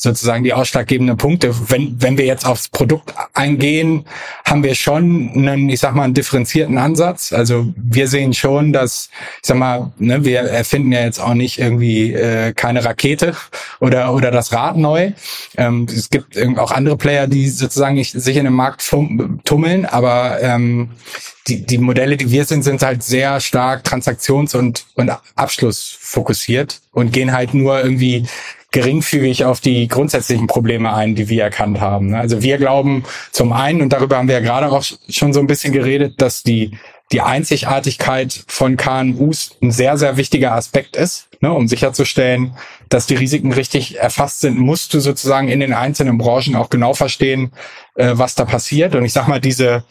sozusagen 0.00 0.44
die 0.44 0.54
ausschlaggebenden 0.54 1.18
Punkte. 1.18 1.54
Wenn, 1.68 2.00
wenn 2.00 2.16
wir 2.16 2.24
jetzt 2.24 2.46
aufs 2.46 2.68
Produkt 2.68 3.12
eingehen, 3.34 4.06
haben 4.46 4.62
wir 4.62 4.74
schon 4.74 5.30
einen, 5.34 5.68
ich 5.68 5.80
sag 5.80 5.94
mal, 5.94 6.04
einen 6.04 6.14
differenzierten 6.14 6.78
Ansatz. 6.78 7.34
Also 7.34 7.72
wir 7.76 8.08
sehen 8.08 8.32
schon, 8.32 8.72
dass, 8.72 9.10
ich 9.42 9.46
sag 9.46 9.58
mal, 9.58 9.92
ne, 9.98 10.24
wir 10.24 10.40
erfinden 10.40 10.92
ja 10.92 11.00
jetzt 11.00 11.20
auch 11.20 11.34
nicht 11.34 11.58
irgendwie 11.58 12.14
äh, 12.14 12.54
keine 12.54 12.82
Rakete 12.82 13.36
oder, 13.80 14.14
oder 14.14 14.30
das 14.30 14.52
Rad 14.52 14.78
neu. 14.78 15.12
Ähm, 15.58 15.86
es 15.94 16.08
gibt 16.08 16.38
auch 16.56 16.72
andere 16.72 16.96
Player, 16.96 17.26
die 17.26 17.48
sozusagen 17.48 18.02
sich 18.02 18.36
in 18.36 18.44
dem 18.44 18.54
Markt 18.54 18.82
tummeln, 19.44 19.84
aber 19.84 20.40
ähm, 20.40 20.90
die, 21.46 21.66
die 21.66 21.78
Modelle, 21.78 22.16
die 22.16 22.30
wir 22.30 22.44
sind, 22.44 22.62
sind 22.62 22.82
halt 22.82 23.02
sehr 23.02 23.40
stark 23.40 23.84
transaktions- 23.84 24.56
und, 24.56 24.86
und 24.94 25.10
abschlussfokussiert 25.34 26.49
und 26.92 27.12
gehen 27.12 27.32
halt 27.32 27.54
nur 27.54 27.82
irgendwie 27.82 28.26
geringfügig 28.72 29.44
auf 29.44 29.60
die 29.60 29.88
grundsätzlichen 29.88 30.46
Probleme 30.46 30.92
ein, 30.92 31.14
die 31.14 31.28
wir 31.28 31.42
erkannt 31.42 31.80
haben. 31.80 32.14
Also 32.14 32.42
wir 32.42 32.58
glauben 32.58 33.04
zum 33.32 33.52
einen, 33.52 33.82
und 33.82 33.92
darüber 33.92 34.16
haben 34.16 34.28
wir 34.28 34.36
ja 34.36 34.40
gerade 34.40 34.70
auch 34.70 34.84
schon 35.08 35.32
so 35.32 35.40
ein 35.40 35.46
bisschen 35.46 35.72
geredet, 35.72 36.20
dass 36.20 36.42
die 36.42 36.78
die 37.12 37.20
Einzigartigkeit 37.20 38.44
von 38.46 38.76
KMUs 38.76 39.56
ein 39.60 39.72
sehr, 39.72 39.98
sehr 39.98 40.16
wichtiger 40.16 40.52
Aspekt 40.52 40.96
ist, 40.96 41.28
ne, 41.40 41.52
um 41.52 41.66
sicherzustellen, 41.66 42.54
dass 42.88 43.06
die 43.06 43.16
Risiken 43.16 43.52
richtig 43.52 43.98
erfasst 43.98 44.40
sind, 44.40 44.58
musst 44.58 44.94
du 44.94 45.00
sozusagen 45.00 45.48
in 45.48 45.60
den 45.60 45.72
einzelnen 45.72 46.18
Branchen 46.18 46.54
auch 46.54 46.70
genau 46.70 46.94
verstehen, 46.94 47.52
äh, 47.96 48.12
was 48.14 48.36
da 48.36 48.44
passiert. 48.44 48.94
Und 48.94 49.04
ich 49.04 49.12
sag 49.12 49.26
mal, 49.26 49.40
diese 49.40 49.82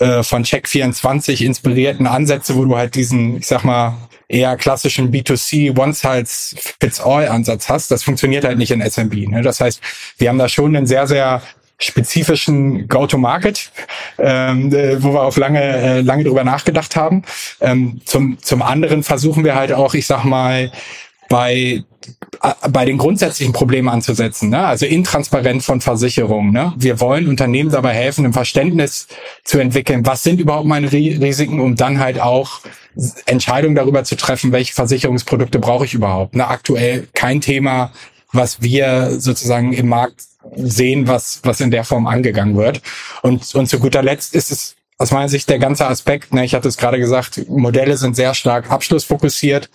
äh, 0.00 0.22
von 0.22 0.44
Check24 0.44 1.44
inspirierten 1.44 2.06
Ansätze, 2.06 2.54
wo 2.56 2.64
du 2.64 2.76
halt 2.76 2.94
diesen, 2.94 3.38
ich 3.38 3.46
sag 3.46 3.64
mal, 3.64 3.96
eher 4.30 4.56
klassischen 4.56 5.10
B2C 5.10 5.76
One-Size-Fits-All-Ansatz 5.76 7.68
hast, 7.68 7.90
das 7.90 8.04
funktioniert 8.04 8.44
halt 8.44 8.58
nicht 8.58 8.70
in 8.70 8.80
SMB. 8.80 9.28
Ne? 9.28 9.42
Das 9.42 9.60
heißt, 9.60 9.80
wir 10.18 10.28
haben 10.28 10.38
da 10.38 10.48
schon 10.48 10.76
einen 10.76 10.86
sehr, 10.86 11.06
sehr 11.06 11.42
spezifischen 11.78 12.88
Go-to-Market, 12.88 13.72
ähm, 14.18 14.72
äh, 14.72 15.02
wo 15.02 15.14
wir 15.14 15.22
auf 15.22 15.36
lange, 15.36 15.62
äh, 15.62 16.00
lange 16.02 16.24
drüber 16.24 16.44
nachgedacht 16.44 16.94
haben. 16.94 17.22
Ähm, 17.60 18.02
zum, 18.04 18.38
zum 18.40 18.62
anderen 18.62 19.02
versuchen 19.02 19.44
wir 19.44 19.54
halt 19.54 19.72
auch, 19.72 19.94
ich 19.94 20.06
sag 20.06 20.24
mal, 20.24 20.70
bei 21.30 21.84
äh, 22.42 22.68
bei 22.70 22.84
den 22.84 22.98
grundsätzlichen 22.98 23.54
Problemen 23.54 23.88
anzusetzen, 23.88 24.50
ne? 24.50 24.66
also 24.66 24.84
intransparent 24.84 25.62
von 25.62 25.80
Versicherungen. 25.80 26.52
Ne? 26.52 26.74
Wir 26.76 27.00
wollen 27.00 27.28
Unternehmen 27.28 27.70
dabei 27.70 27.94
helfen, 27.94 28.26
ein 28.26 28.32
Verständnis 28.34 29.06
zu 29.44 29.58
entwickeln, 29.58 30.04
was 30.04 30.22
sind 30.22 30.40
überhaupt 30.40 30.66
meine 30.66 30.92
Risiken, 30.92 31.60
um 31.60 31.76
dann 31.76 31.98
halt 31.98 32.20
auch 32.20 32.60
Entscheidungen 33.26 33.74
darüber 33.74 34.04
zu 34.04 34.16
treffen, 34.16 34.52
welche 34.52 34.74
Versicherungsprodukte 34.74 35.58
brauche 35.58 35.84
ich 35.84 35.94
überhaupt. 35.94 36.34
Ne? 36.34 36.46
Aktuell 36.46 37.08
kein 37.14 37.40
Thema, 37.40 37.92
was 38.32 38.60
wir 38.62 39.20
sozusagen 39.20 39.72
im 39.72 39.88
Markt 39.88 40.22
sehen, 40.56 41.06
was, 41.06 41.40
was 41.44 41.60
in 41.60 41.70
der 41.70 41.84
Form 41.84 42.06
angegangen 42.06 42.56
wird. 42.56 42.80
Und, 43.22 43.54
und 43.54 43.68
zu 43.68 43.78
guter 43.78 44.02
Letzt 44.02 44.34
ist 44.34 44.50
es 44.50 44.76
aus 45.00 45.12
meiner 45.12 45.30
Sicht 45.30 45.48
der 45.48 45.58
ganze 45.58 45.86
Aspekt, 45.86 46.34
ne, 46.34 46.44
ich 46.44 46.54
hatte 46.54 46.68
es 46.68 46.76
gerade 46.76 46.98
gesagt, 46.98 47.48
Modelle 47.48 47.96
sind 47.96 48.14
sehr 48.14 48.34
stark 48.34 48.70
abschlussfokussiert. 48.70 49.70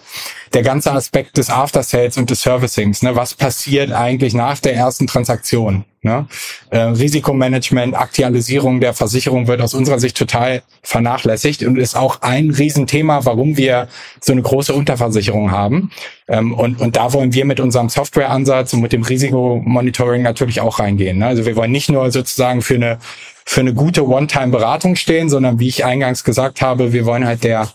Der 0.54 0.62
ganze 0.62 0.92
Aspekt 0.92 1.38
des 1.38 1.50
After 1.50 1.82
Sales 1.82 2.18
und 2.18 2.30
des 2.30 2.44
Servicings, 2.44 3.02
ne, 3.02 3.16
was 3.16 3.34
passiert 3.34 3.92
eigentlich 3.92 4.36
nach 4.36 4.60
der 4.60 4.76
ersten 4.76 5.08
Transaktion? 5.08 5.84
Ne? 6.04 6.28
Äh, 6.70 6.78
Risikomanagement, 6.78 7.96
Aktualisierung 7.96 8.80
der 8.80 8.94
Versicherung 8.94 9.48
wird 9.48 9.62
aus 9.62 9.74
unserer 9.74 9.98
Sicht 9.98 10.16
total 10.16 10.62
vernachlässigt 10.84 11.64
und 11.64 11.80
ist 11.80 11.98
auch 11.98 12.22
ein 12.22 12.52
Riesenthema, 12.52 13.26
warum 13.26 13.58
wir 13.58 13.88
so 14.22 14.32
eine 14.32 14.44
große 14.44 14.76
Unterversicherung 14.76 15.50
haben. 15.50 15.90
Ähm, 16.28 16.54
und, 16.54 16.80
und 16.80 16.96
da 16.96 17.14
wollen 17.14 17.34
wir 17.34 17.46
mit 17.46 17.60
unserem 17.60 17.90
Softwareansatz 17.90 18.74
und 18.74 18.82
mit 18.82 18.94
dem 18.94 19.02
Risikomonitoring 19.02 20.22
natürlich 20.22 20.62
auch 20.62 20.78
reingehen. 20.78 21.18
Ne? 21.18 21.26
Also 21.26 21.48
wir 21.48 21.56
wollen 21.56 21.72
nicht 21.72 21.90
nur 21.90 22.12
sozusagen 22.12 22.62
für 22.62 22.76
eine 22.76 23.00
für 23.46 23.62
eine 23.62 23.74
gute 23.74 24.08
One-Time-Beratung 24.08 24.96
stehen, 24.96 25.30
sondern 25.30 25.60
wie 25.60 25.68
ich 25.68 25.86
eingangs 25.86 26.24
gesagt 26.24 26.62
habe, 26.62 26.94
wir 26.94 27.06
wollen 27.06 27.26
halt 27.26 27.44
der 27.44 27.70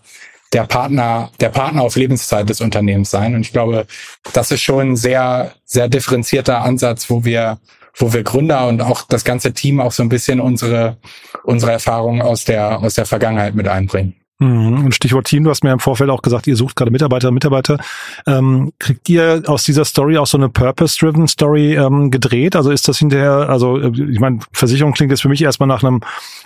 der 0.53 0.65
Partner, 0.65 1.31
der 1.39 1.50
Partner 1.50 1.83
auf 1.83 1.97
Lebenszeit 1.97 2.49
des 2.49 2.61
Unternehmens 2.61 3.11
sein. 3.11 3.35
Und 3.35 3.43
ich 3.43 3.53
glaube, 3.53 3.87
das 4.33 4.50
ist 4.50 4.62
schon 4.62 4.93
ein 4.93 4.97
sehr, 4.97 5.55
sehr 5.65 5.89
differenzierter 5.89 6.62
Ansatz, 6.62 7.09
wo 7.09 7.25
wir, 7.25 7.59
wo 7.95 8.12
wir 8.12 8.25
Gründer 8.25 8.67
und 8.67 8.81
auch 8.81 9.03
das 9.03 9.25
ganze 9.25 9.53
Team 9.53 9.81
auch 9.81 9.93
so 9.93 10.03
ein 10.03 10.09
bisschen 10.09 10.41
unsere, 10.41 10.97
unsere 11.45 11.73
Erfahrungen 11.73 12.23
aus 12.23 12.45
der, 12.45 12.81
aus 12.81 12.95
der 12.95 13.07
Vergangenheit 13.07 13.55
mit 13.55 13.69
einbringen. 13.69 14.20
Mhm. 14.41 14.87
Und 14.87 14.95
Stichwort 14.95 15.27
Team, 15.27 15.45
du 15.45 15.51
hast 15.51 15.63
mir 15.63 15.73
im 15.73 15.79
Vorfeld 15.79 16.09
auch 16.09 16.23
gesagt, 16.23 16.47
ihr 16.47 16.57
sucht 16.57 16.75
gerade 16.75 16.91
Mitarbeiter 16.91 17.29
und 17.29 17.35
Mitarbeiter. 17.35 17.79
Ähm, 18.27 18.73
kriegt 18.79 19.07
ihr 19.11 19.43
aus 19.47 19.65
dieser 19.65 19.85
Story 19.85 20.17
auch 20.17 20.27
so 20.27 20.39
eine 20.39 20.49
Purpose-driven 20.49 21.29
Story 21.29 21.75
ähm, 21.75 22.11
gedreht? 22.11 22.57
Also 22.57 22.71
ist 22.71 22.89
das 22.89 22.99
hinterher, 22.99 23.51
also 23.51 23.79
äh, 23.79 23.93
ich 24.11 24.19
meine, 24.19 24.41
Versicherung 24.53 24.95
klingt 24.95 25.11
jetzt 25.11 25.21
für 25.21 25.29
mich 25.29 25.43
erstmal 25.43 25.67
nach 25.67 25.85
einem 25.85 26.01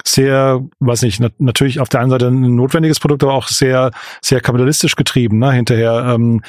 sehr, 0.04 0.60
weiß 0.80 1.02
nicht, 1.02 1.20
nat 1.20 1.34
natürlich 1.38 1.78
auf 1.78 1.88
der 1.88 2.00
einen 2.00 2.10
Seite 2.10 2.26
ein 2.26 2.56
notwendiges 2.56 2.98
Produkt, 2.98 3.22
aber 3.22 3.34
auch 3.34 3.46
sehr, 3.46 3.92
sehr 4.20 4.40
kapitalistisch 4.40 4.96
getrieben, 4.96 5.38
ne? 5.38 5.52
Hinterher 5.52 6.14
ähm, 6.14 6.42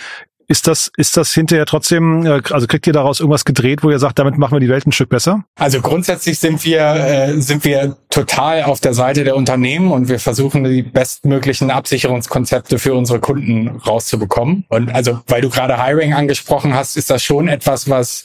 ist 0.48 0.68
das, 0.68 0.92
ist 0.98 1.18
das 1.18 1.34
hinterher 1.34 1.66
trotzdem, 1.66 2.25
äh, 2.25 2.42
also 2.52 2.68
kriegt 2.68 2.88
ihr 2.88 2.94
daraus 2.94 3.20
irgendwas 3.20 3.46
gedreht, 3.46 3.84
wo 3.84 3.90
ihr 3.90 4.00
sagt, 4.00 4.20
damit 4.20 4.38
machen 4.38 4.54
wir 4.54 4.60
die 4.60 4.70
Welt 4.70 4.86
ein 4.86 4.92
Stück 4.92 5.10
besser? 5.10 5.44
Also 5.56 5.82
grundsätzlich 5.82 6.40
sind 6.40 6.64
wir, 6.66 6.82
äh, 6.82 7.42
sind 7.42 7.64
wir 7.64 7.98
total 8.10 8.64
auf 8.64 8.80
der 8.80 8.94
Seite 8.94 9.24
der 9.24 9.36
Unternehmen 9.36 9.92
und 9.92 10.08
wir 10.08 10.20
versuchen 10.20 10.64
die 10.64 10.84
bestmöglichen 10.84 11.72
Absicherungskonzepte 11.72 12.80
für 12.80 12.94
unsere 12.94 13.20
Kunden 13.20 13.68
rauszubekommen. 13.68 14.66
Und 14.70 14.94
also, 14.94 15.20
weil 15.28 15.42
du 15.42 15.50
gerade 15.50 15.84
Hiring 15.84 16.14
angesprochen 16.14 16.74
hast, 16.74 16.96
ist 16.96 17.10
das 17.10 17.24
schon 17.24 17.48
etwas, 17.48 17.90
was 17.90 18.24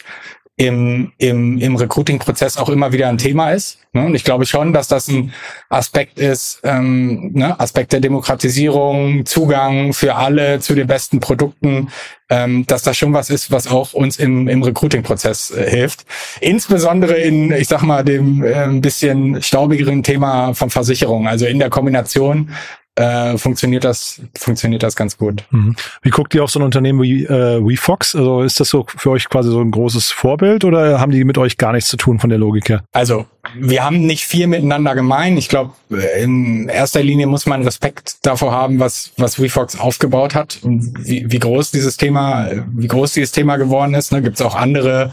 im, 0.61 1.13
im, 1.17 1.57
im 1.57 1.77
Recruiting-Prozess 1.77 2.59
auch 2.59 2.69
immer 2.69 2.93
wieder 2.93 3.09
ein 3.09 3.17
Thema 3.17 3.53
ist. 3.53 3.79
Ne? 3.95 4.05
Und 4.05 4.15
ich 4.15 4.25
glaube 4.25 4.45
schon, 4.45 4.75
dass 4.75 4.89
das 4.89 5.09
ein 5.09 5.33
Aspekt 5.71 6.19
ist, 6.19 6.61
ähm, 6.65 7.33
ne? 7.33 7.59
Aspekt 7.59 7.95
der 7.95 8.01
Demokratisierung, 8.01 9.25
Zugang 9.25 9.95
für 9.95 10.17
alle 10.17 10.61
zu 10.61 10.75
den 10.75 10.87
besten 10.87 11.19
Produkten, 11.19 11.89
ähm, 12.29 12.67
dass 12.67 12.83
das 12.83 12.99
schon 12.99 13.15
was 13.15 13.31
ist, 13.31 13.51
was 13.51 13.69
auch 13.69 13.95
uns 13.95 14.19
im, 14.19 14.49
im 14.49 14.63
Recruiting-Prozess 14.63 15.51
äh, 15.51 15.71
hilft. 15.71 16.05
Insbesondere 16.43 17.15
in, 17.15 17.53
ich 17.53 17.67
sag 17.67 17.81
mal, 17.81 18.05
dem 18.05 18.45
äh, 18.45 18.53
ein 18.53 18.83
bisschen 18.83 19.43
staubigeren 19.43 20.03
Thema 20.03 20.53
von 20.53 20.69
Versicherungen, 20.69 21.27
also 21.27 21.47
in 21.47 21.59
der 21.59 21.71
Kombination 21.71 22.51
äh, 22.97 23.39
funktioniert 23.39 23.85
das 23.85 24.21
funktioniert 24.37 24.83
das 24.83 24.97
ganz 24.97 25.17
gut. 25.17 25.45
Mhm. 25.51 25.77
Wie 26.03 26.11
guckt 26.11 26.35
ihr 26.35 26.45
auf 26.45 26.51
so 26.51 26.59
ein 26.59 26.65
Unternehmen 26.65 27.01
wie 27.03 27.25
äh, 27.25 27.65
WeFox? 27.65 28.15
Also 28.15 28.43
ist 28.43 28.61
das 28.61 28.69
so 28.69 28.85
für 28.89 29.11
euch 29.11 29.29
quasi 29.29 29.51
so 29.51 29.61
ein 29.61 29.71
großes 29.71 30.11
Vorbild 30.11 30.65
oder 30.65 31.01
haben 31.01 31.13
die 31.13 31.25
mit 31.25 31.39
euch 31.39 31.57
gar 31.57 31.73
nichts 31.73 31.89
zu 31.89 31.97
tun 31.97 32.19
von 32.19 32.31
der 32.31 32.39
Logik 32.39 32.69
her? 32.69 32.83
Also 32.93 33.27
wir 33.55 33.85
haben 33.85 34.07
nicht 34.07 34.27
viel 34.27 34.47
miteinander 34.47 34.95
gemein. 34.95 35.37
Ich 35.37 35.49
glaube, 35.49 35.73
in 36.19 36.69
erster 36.69 37.03
Linie 37.03 37.27
muss 37.27 37.47
man 37.47 37.63
Respekt 37.63 38.17
davor 38.23 38.53
haben, 38.53 38.81
was 38.81 39.13
was 39.17 39.41
WeFox 39.41 39.79
aufgebaut 39.79 40.35
hat 40.35 40.59
und 40.63 40.93
wie, 40.99 41.31
wie 41.31 41.39
groß 41.39 41.71
dieses 41.71 41.97
Thema 41.97 42.51
wie 42.75 42.89
groß 42.89 43.13
dieses 43.13 43.33
Thema 43.33 43.57
geworden 43.57 43.95
ist. 43.95 44.13
Ne? 44.13 44.21
Gibt 44.21 44.37
es 44.37 44.43
auch 44.43 44.57
andere 44.57 45.13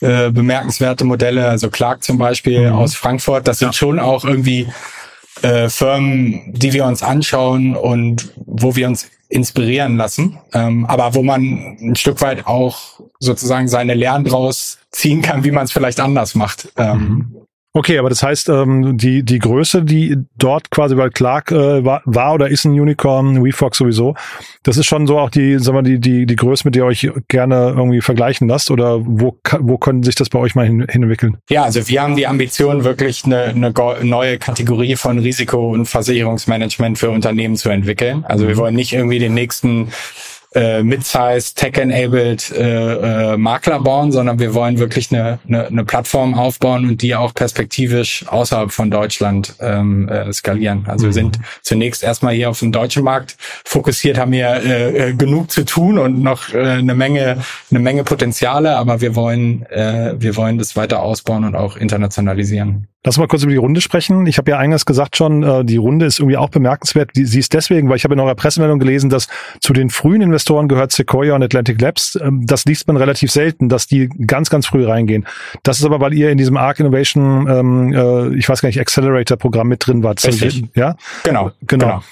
äh, 0.00 0.30
bemerkenswerte 0.30 1.04
Modelle, 1.04 1.48
also 1.48 1.70
Clark 1.70 2.04
zum 2.04 2.18
Beispiel 2.18 2.70
mhm. 2.70 2.76
aus 2.76 2.94
Frankfurt. 2.94 3.48
Das 3.48 3.58
sind 3.58 3.68
ja. 3.68 3.72
schon 3.72 3.98
auch 3.98 4.24
irgendwie 4.24 4.68
äh, 5.42 5.68
Firmen, 5.68 6.52
die 6.52 6.72
wir 6.72 6.84
uns 6.84 7.02
anschauen 7.02 7.76
und 7.76 8.32
wo 8.36 8.76
wir 8.76 8.86
uns 8.86 9.08
inspirieren 9.28 9.96
lassen, 9.96 10.38
ähm, 10.54 10.86
aber 10.86 11.14
wo 11.14 11.22
man 11.22 11.76
ein 11.80 11.96
Stück 11.96 12.20
weit 12.22 12.46
auch 12.46 13.00
sozusagen 13.18 13.68
seine 13.68 13.94
Lehren 13.94 14.24
draus 14.24 14.78
ziehen 14.90 15.20
kann, 15.20 15.44
wie 15.44 15.50
man 15.50 15.64
es 15.64 15.72
vielleicht 15.72 16.00
anders 16.00 16.34
macht. 16.34 16.72
Ähm, 16.76 16.98
mhm. 16.98 17.37
Okay, 17.74 17.98
aber 17.98 18.08
das 18.08 18.22
heißt, 18.22 18.48
ähm, 18.48 18.96
die, 18.96 19.22
die 19.22 19.38
Größe, 19.38 19.84
die 19.84 20.16
dort 20.36 20.70
quasi 20.70 20.94
bei 20.94 21.10
Clark 21.10 21.52
äh, 21.52 21.84
war, 21.84 22.00
war 22.06 22.34
oder 22.34 22.48
ist 22.48 22.64
ein 22.64 22.72
Unicorn, 22.72 23.44
WeFox 23.44 23.78
sowieso, 23.78 24.14
das 24.62 24.78
ist 24.78 24.86
schon 24.86 25.06
so 25.06 25.18
auch 25.18 25.28
die, 25.28 25.58
sagen 25.58 25.76
wir, 25.78 25.82
die, 25.82 26.00
die, 26.00 26.26
die 26.26 26.36
Größe, 26.36 26.62
mit 26.64 26.74
der 26.74 26.84
ihr 26.84 26.86
euch 26.86 27.10
gerne 27.28 27.74
irgendwie 27.76 28.00
vergleichen 28.00 28.48
lasst 28.48 28.70
oder 28.70 29.00
wo, 29.04 29.38
wo 29.60 29.76
können 29.76 30.02
sich 30.02 30.14
das 30.14 30.30
bei 30.30 30.38
euch 30.38 30.54
mal 30.54 30.66
hin, 30.66 30.86
hinentwickeln? 30.88 31.36
Ja, 31.50 31.64
also 31.64 31.86
wir 31.86 32.02
haben 32.02 32.16
die 32.16 32.26
Ambition, 32.26 32.84
wirklich 32.84 33.24
eine, 33.24 33.44
eine 33.44 33.72
neue 34.02 34.38
Kategorie 34.38 34.96
von 34.96 35.18
Risiko- 35.18 35.70
und 35.70 35.86
Versicherungsmanagement 35.86 36.98
für 36.98 37.10
Unternehmen 37.10 37.56
zu 37.56 37.68
entwickeln. 37.68 38.24
Also 38.24 38.48
wir 38.48 38.56
wollen 38.56 38.74
nicht 38.74 38.92
irgendwie 38.92 39.18
den 39.18 39.34
nächsten 39.34 39.88
äh, 40.54 40.82
Mid-Size, 40.82 41.54
Tech-enabled 41.54 42.50
äh, 42.52 43.32
äh, 43.32 43.36
Makler 43.36 43.80
bauen, 43.80 44.12
sondern 44.12 44.38
wir 44.38 44.54
wollen 44.54 44.78
wirklich 44.78 45.12
eine, 45.12 45.38
eine, 45.46 45.66
eine 45.66 45.84
Plattform 45.84 46.34
aufbauen 46.34 46.88
und 46.88 47.02
die 47.02 47.14
auch 47.14 47.34
perspektivisch 47.34 48.24
außerhalb 48.28 48.72
von 48.72 48.90
Deutschland 48.90 49.54
ähm, 49.60 50.08
äh, 50.08 50.32
skalieren. 50.32 50.84
Also 50.86 51.04
mhm. 51.04 51.08
wir 51.08 51.12
sind 51.12 51.38
zunächst 51.62 52.02
erstmal 52.02 52.34
hier 52.34 52.48
auf 52.50 52.58
dem 52.60 52.72
deutschen 52.72 53.04
Markt 53.04 53.36
fokussiert, 53.64 54.18
haben 54.18 54.32
hier 54.32 54.48
äh, 54.48 55.10
äh, 55.10 55.14
genug 55.14 55.50
zu 55.50 55.64
tun 55.64 55.98
und 55.98 56.22
noch 56.22 56.54
äh, 56.54 56.58
eine 56.58 56.94
Menge 56.94 57.42
eine 57.70 57.80
Menge 57.80 58.04
Potenziale, 58.04 58.76
aber 58.76 59.00
wir 59.00 59.14
wollen 59.14 59.66
äh, 59.66 60.14
wir 60.18 60.36
wollen 60.36 60.58
das 60.58 60.76
weiter 60.76 61.02
ausbauen 61.02 61.44
und 61.44 61.56
auch 61.56 61.76
internationalisieren. 61.76 62.88
Lass 63.04 63.16
mal 63.16 63.28
kurz 63.28 63.44
über 63.44 63.52
die 63.52 63.58
Runde 63.58 63.80
sprechen. 63.80 64.26
Ich 64.26 64.38
habe 64.38 64.50
ja 64.50 64.58
eingangs 64.58 64.84
gesagt 64.84 65.16
schon, 65.16 65.44
äh, 65.44 65.64
die 65.64 65.76
Runde 65.76 66.04
ist 66.06 66.18
irgendwie 66.18 66.36
auch 66.36 66.48
bemerkenswert. 66.48 67.10
Sie 67.14 67.38
ist 67.38 67.54
deswegen, 67.54 67.88
weil 67.88 67.96
ich 67.96 68.02
habe 68.02 68.14
in 68.14 68.20
eurer 68.20 68.34
Pressemeldung 68.34 68.80
gelesen, 68.80 69.08
dass 69.08 69.28
zu 69.60 69.72
den 69.72 69.88
frühen 69.88 70.20
Investoren 70.20 70.66
gehört 70.66 70.90
Sequoia 70.90 71.36
und 71.36 71.42
Atlantic 71.44 71.80
Labs. 71.80 72.18
Ähm, 72.20 72.44
das 72.44 72.64
liest 72.64 72.88
man 72.88 72.96
relativ 72.96 73.30
selten, 73.30 73.68
dass 73.68 73.86
die 73.86 74.08
ganz, 74.08 74.50
ganz 74.50 74.66
früh 74.66 74.84
reingehen. 74.84 75.26
Das 75.62 75.78
ist 75.78 75.84
aber, 75.84 76.00
weil 76.00 76.12
ihr 76.12 76.30
in 76.30 76.38
diesem 76.38 76.56
Arc 76.56 76.80
Innovation, 76.80 77.46
ähm, 77.48 77.92
äh, 77.92 78.36
ich 78.36 78.48
weiß 78.48 78.62
gar 78.62 78.68
nicht, 78.68 78.80
Accelerator 78.80 79.36
Programm 79.36 79.68
mit 79.68 79.86
drin 79.86 80.02
wart. 80.02 80.24
Richtig. 80.26 80.64
Ja? 80.74 80.96
Genau. 81.22 81.52
Genau. 81.62 81.86
genau. 81.86 82.02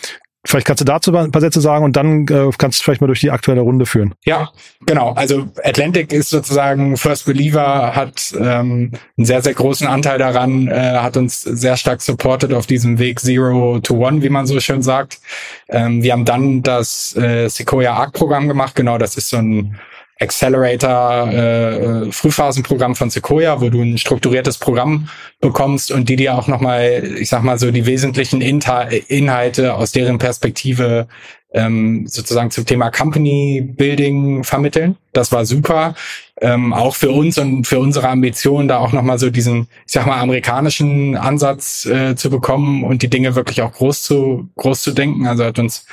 Vielleicht 0.47 0.67
kannst 0.67 0.81
du 0.81 0.85
dazu 0.85 1.15
ein 1.15 1.33
paar 1.33 1.41
Sätze 1.41 1.61
sagen 1.61 1.85
und 1.85 1.97
dann 1.97 2.27
äh, 2.29 2.51
kannst 2.57 2.81
du 2.81 2.85
vielleicht 2.85 3.01
mal 3.01 3.07
durch 3.09 3.21
die 3.21 3.31
aktuelle 3.31 3.61
Runde 3.61 3.87
führen. 3.87 4.15
Ja, 4.25 4.51
genau. 4.87 5.13
Also 5.13 5.49
Atlantic 5.65 6.13
ist 6.13 6.31
sozusagen 6.31 6.97
First 6.97 7.27
Believer, 7.27 7.95
hat 7.95 8.35
ähm, 8.39 8.93
einen 9.17 9.27
sehr, 9.27 9.43
sehr 9.43 9.55
großen 9.55 9.87
Anteil 9.87 10.19
daran, 10.19 10.69
äh, 10.69 10.99
hat 10.99 11.17
uns 11.17 11.43
sehr 11.43 11.77
stark 11.77 12.01
supported 12.01 12.53
auf 12.53 12.67
diesem 12.67 12.99
Weg 12.99 13.21
Zero 13.21 13.81
to 13.81 13.95
One, 13.95 14.23
wie 14.23 14.29
man 14.29 14.47
so 14.47 14.59
schön 14.61 14.83
sagt. 14.83 15.19
Ähm, 15.69 16.03
wir 16.03 16.13
haben 16.13 16.25
dann 16.25 16.63
das 16.63 17.17
äh, 17.17 17.49
Sequoia 17.49 17.95
Arc 17.95 18.13
Programm 18.13 18.49
gemacht. 18.49 18.75
Genau, 18.75 18.99
das 18.99 19.17
ist 19.17 19.29
so 19.29 19.39
ein 19.39 19.79
Accelerator 20.19 21.29
äh, 21.31 22.07
äh, 22.07 22.13
Frühphasenprogramm 22.13 22.95
von 22.95 23.11
Sequoia, 23.11 23.61
wo 23.61 23.69
du 23.69 23.83
ein 23.83 23.99
strukturiertes 23.99 24.59
Programm 24.59 25.09
bekommst 25.41 25.91
und 25.93 26.09
die 26.09 26.17
dir 26.17 26.37
auch 26.37 26.49
nochmal, 26.49 27.05
ich 27.19 27.29
sag 27.29 27.43
mal 27.43 27.59
so, 27.59 27.71
die 27.71 27.85
wesentlichen 27.85 28.41
Inhalte 28.41 29.75
aus 29.75 29.93
deren 29.93 30.19
Perspektive 30.19 31.07
ähm, 31.57 32.07
sozusagen 32.07 32.51
zum 32.51 32.67
Thema 32.67 32.91
Company 32.91 33.63
Building 33.63 34.45
vermitteln. 34.45 34.97
Das 35.15 35.33
war 35.33 35.47
super. 35.47 35.95
Ähm, 36.39 36.75
auch 36.75 36.95
für 36.95 37.11
uns 37.11 37.39
und 37.39 37.67
für 37.67 37.79
unsere 37.79 38.11
Ambitionen, 38.11 38.69
da 38.69 38.77
auch 38.77 38.93
nochmal 38.93 39.19
so 39.19 39.31
diesen, 39.31 39.69
ich 39.87 39.93
sag 39.93 40.07
mal, 40.07 40.21
amerikanischen 40.21 41.17
Ansatz 41.17 41.87
äh, 41.87 42.15
zu 42.15 42.29
bekommen 42.29 42.85
und 42.85 43.01
die 43.01 43.09
Dinge 43.09 43.35
wirklich 43.35 43.63
auch 43.63 43.73
groß 43.73 44.03
zu, 44.03 44.51
groß 44.57 44.83
zu 44.83 44.93
denken. 44.93 45.27
Also 45.27 45.45
hat 45.47 45.59
uns 45.59 45.87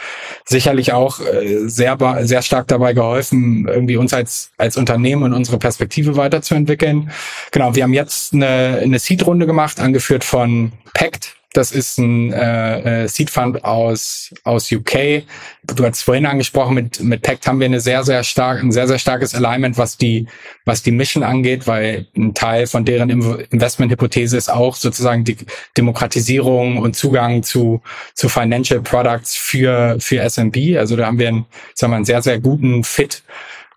sicherlich 0.43 0.91
auch 0.91 1.21
äh, 1.21 1.69
sehr, 1.69 1.97
sehr 2.23 2.41
stark 2.41 2.67
dabei 2.67 2.91
geholfen, 2.91 3.65
irgendwie 3.69 3.95
uns 3.95 4.13
als, 4.13 4.51
als 4.57 4.75
Unternehmen 4.75 5.23
und 5.23 5.31
unsere 5.31 5.59
Perspektive 5.59 6.17
weiterzuentwickeln. 6.17 7.09
Genau, 7.51 7.73
wir 7.73 7.83
haben 7.83 7.93
jetzt 7.93 8.33
eine, 8.33 8.79
eine 8.83 8.99
Seed-Runde 8.99 9.45
gemacht, 9.45 9.79
angeführt 9.79 10.25
von 10.25 10.73
Pact 10.93 11.37
das 11.53 11.71
ist 11.71 11.99
ein 11.99 12.33
äh, 12.33 13.03
äh, 13.03 13.07
Seed 13.07 13.29
Fund 13.29 13.63
aus 13.63 14.33
aus 14.43 14.71
UK. 14.71 15.23
Du 15.63 15.85
hast 15.85 16.01
vorhin 16.01 16.25
angesprochen, 16.25 16.73
mit 16.73 16.99
mit 16.99 17.21
Pact 17.21 17.45
haben 17.47 17.59
wir 17.59 17.65
eine 17.65 17.79
sehr 17.79 18.03
sehr 18.03 18.23
stark 18.23 18.61
ein 18.61 18.71
sehr 18.71 18.87
sehr 18.87 18.97
starkes 18.97 19.35
Alignment, 19.35 19.77
was 19.77 19.97
die 19.97 20.27
was 20.65 20.81
die 20.81 20.91
Mission 20.91 21.23
angeht, 21.23 21.67
weil 21.67 22.07
ein 22.17 22.33
Teil 22.33 22.65
von 22.65 22.85
deren 22.85 23.09
Investmenthypothese 23.09 24.35
ist 24.35 24.49
auch 24.49 24.75
sozusagen 24.75 25.23
die 25.23 25.37
Demokratisierung 25.77 26.77
und 26.79 26.95
Zugang 26.95 27.43
zu 27.43 27.81
zu 28.15 28.29
Financial 28.29 28.81
Products 28.81 29.35
für 29.35 29.97
für 29.99 30.27
SMB. 30.27 30.77
Also 30.77 30.95
da 30.95 31.05
haben 31.05 31.19
wir 31.19 31.27
einen, 31.27 31.45
sagen 31.75 31.93
wir, 31.93 31.97
einen 31.97 32.05
sehr 32.05 32.23
sehr 32.23 32.39
guten 32.39 32.83
Fit 32.83 33.23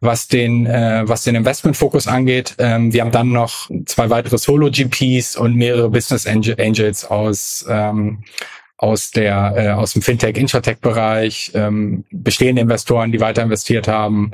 was 0.00 0.28
den, 0.28 0.66
äh, 0.66 1.02
was 1.06 1.24
den 1.24 1.34
Investmentfokus 1.34 2.06
angeht. 2.06 2.54
Ähm, 2.58 2.92
wir 2.92 3.02
haben 3.02 3.12
dann 3.12 3.30
noch 3.30 3.70
zwei 3.86 4.10
weitere 4.10 4.38
Solo-GPs 4.38 5.36
und 5.36 5.54
mehrere 5.54 5.90
Business 5.90 6.26
Angels 6.26 7.04
aus, 7.04 7.64
ähm, 7.68 8.24
aus 8.78 9.10
der 9.10 9.54
äh, 9.56 9.68
aus 9.70 9.94
dem 9.94 10.02
Fintech, 10.02 10.36
Insurtech-Bereich, 10.36 11.52
ähm, 11.54 12.04
bestehende 12.10 12.62
Investoren, 12.62 13.10
die 13.10 13.20
weiter 13.20 13.42
investiert 13.42 13.88
haben, 13.88 14.32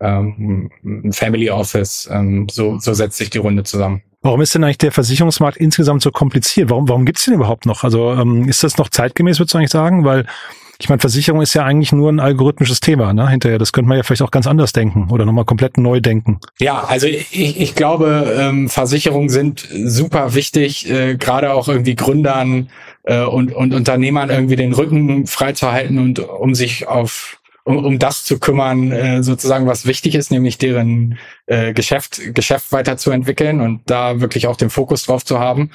ähm, 0.00 0.70
ein 0.84 1.12
Family 1.12 1.50
Office. 1.50 2.08
Ähm, 2.10 2.48
so, 2.50 2.78
so 2.78 2.92
setzt 2.92 3.18
sich 3.18 3.30
die 3.30 3.38
Runde 3.38 3.62
zusammen. 3.62 4.02
Warum 4.22 4.40
ist 4.40 4.54
denn 4.54 4.64
eigentlich 4.64 4.78
der 4.78 4.90
Versicherungsmarkt 4.90 5.58
insgesamt 5.58 6.02
so 6.02 6.10
kompliziert? 6.10 6.70
Warum, 6.70 6.88
warum 6.88 7.04
gibt's 7.04 7.26
den 7.26 7.34
überhaupt 7.34 7.66
noch? 7.66 7.84
Also 7.84 8.12
ähm, 8.12 8.48
ist 8.48 8.64
das 8.64 8.78
noch 8.78 8.88
zeitgemäß, 8.88 9.38
würdest 9.38 9.54
du 9.54 9.58
eigentlich 9.58 9.70
sagen? 9.70 10.04
Weil 10.04 10.26
ich 10.78 10.88
meine, 10.88 11.00
Versicherung 11.00 11.40
ist 11.40 11.54
ja 11.54 11.64
eigentlich 11.64 11.92
nur 11.92 12.10
ein 12.10 12.20
algorithmisches 12.20 12.80
Thema, 12.80 13.12
ne? 13.12 13.28
Hinterher. 13.28 13.58
Das 13.58 13.72
könnte 13.72 13.88
man 13.88 13.96
ja 13.96 14.02
vielleicht 14.02 14.22
auch 14.22 14.30
ganz 14.30 14.46
anders 14.46 14.72
denken 14.72 15.08
oder 15.10 15.24
nochmal 15.24 15.44
komplett 15.44 15.78
neu 15.78 16.00
denken. 16.00 16.40
Ja, 16.58 16.84
also 16.84 17.06
ich, 17.06 17.60
ich 17.60 17.74
glaube, 17.74 18.34
ähm, 18.38 18.68
Versicherungen 18.68 19.28
sind 19.28 19.66
super 19.70 20.34
wichtig, 20.34 20.90
äh, 20.90 21.16
gerade 21.16 21.52
auch 21.52 21.68
irgendwie 21.68 21.94
Gründern 21.94 22.70
äh, 23.04 23.22
und, 23.22 23.52
und 23.52 23.74
Unternehmern 23.74 24.30
irgendwie 24.30 24.56
den 24.56 24.72
Rücken 24.72 25.26
freizuhalten 25.26 25.98
und 25.98 26.18
um 26.18 26.54
sich 26.54 26.88
auf 26.88 27.38
um, 27.64 27.82
um 27.82 27.98
das 27.98 28.24
zu 28.24 28.38
kümmern, 28.38 28.92
äh, 28.92 29.22
sozusagen, 29.22 29.66
was 29.66 29.86
wichtig 29.86 30.14
ist, 30.14 30.30
nämlich 30.30 30.58
deren 30.58 31.18
äh, 31.46 31.72
Geschäft, 31.72 32.34
Geschäft 32.34 32.72
weiterzuentwickeln 32.72 33.60
und 33.60 33.80
da 33.86 34.20
wirklich 34.20 34.46
auch 34.46 34.56
den 34.56 34.70
Fokus 34.70 35.04
drauf 35.04 35.24
zu 35.24 35.38
haben. 35.38 35.70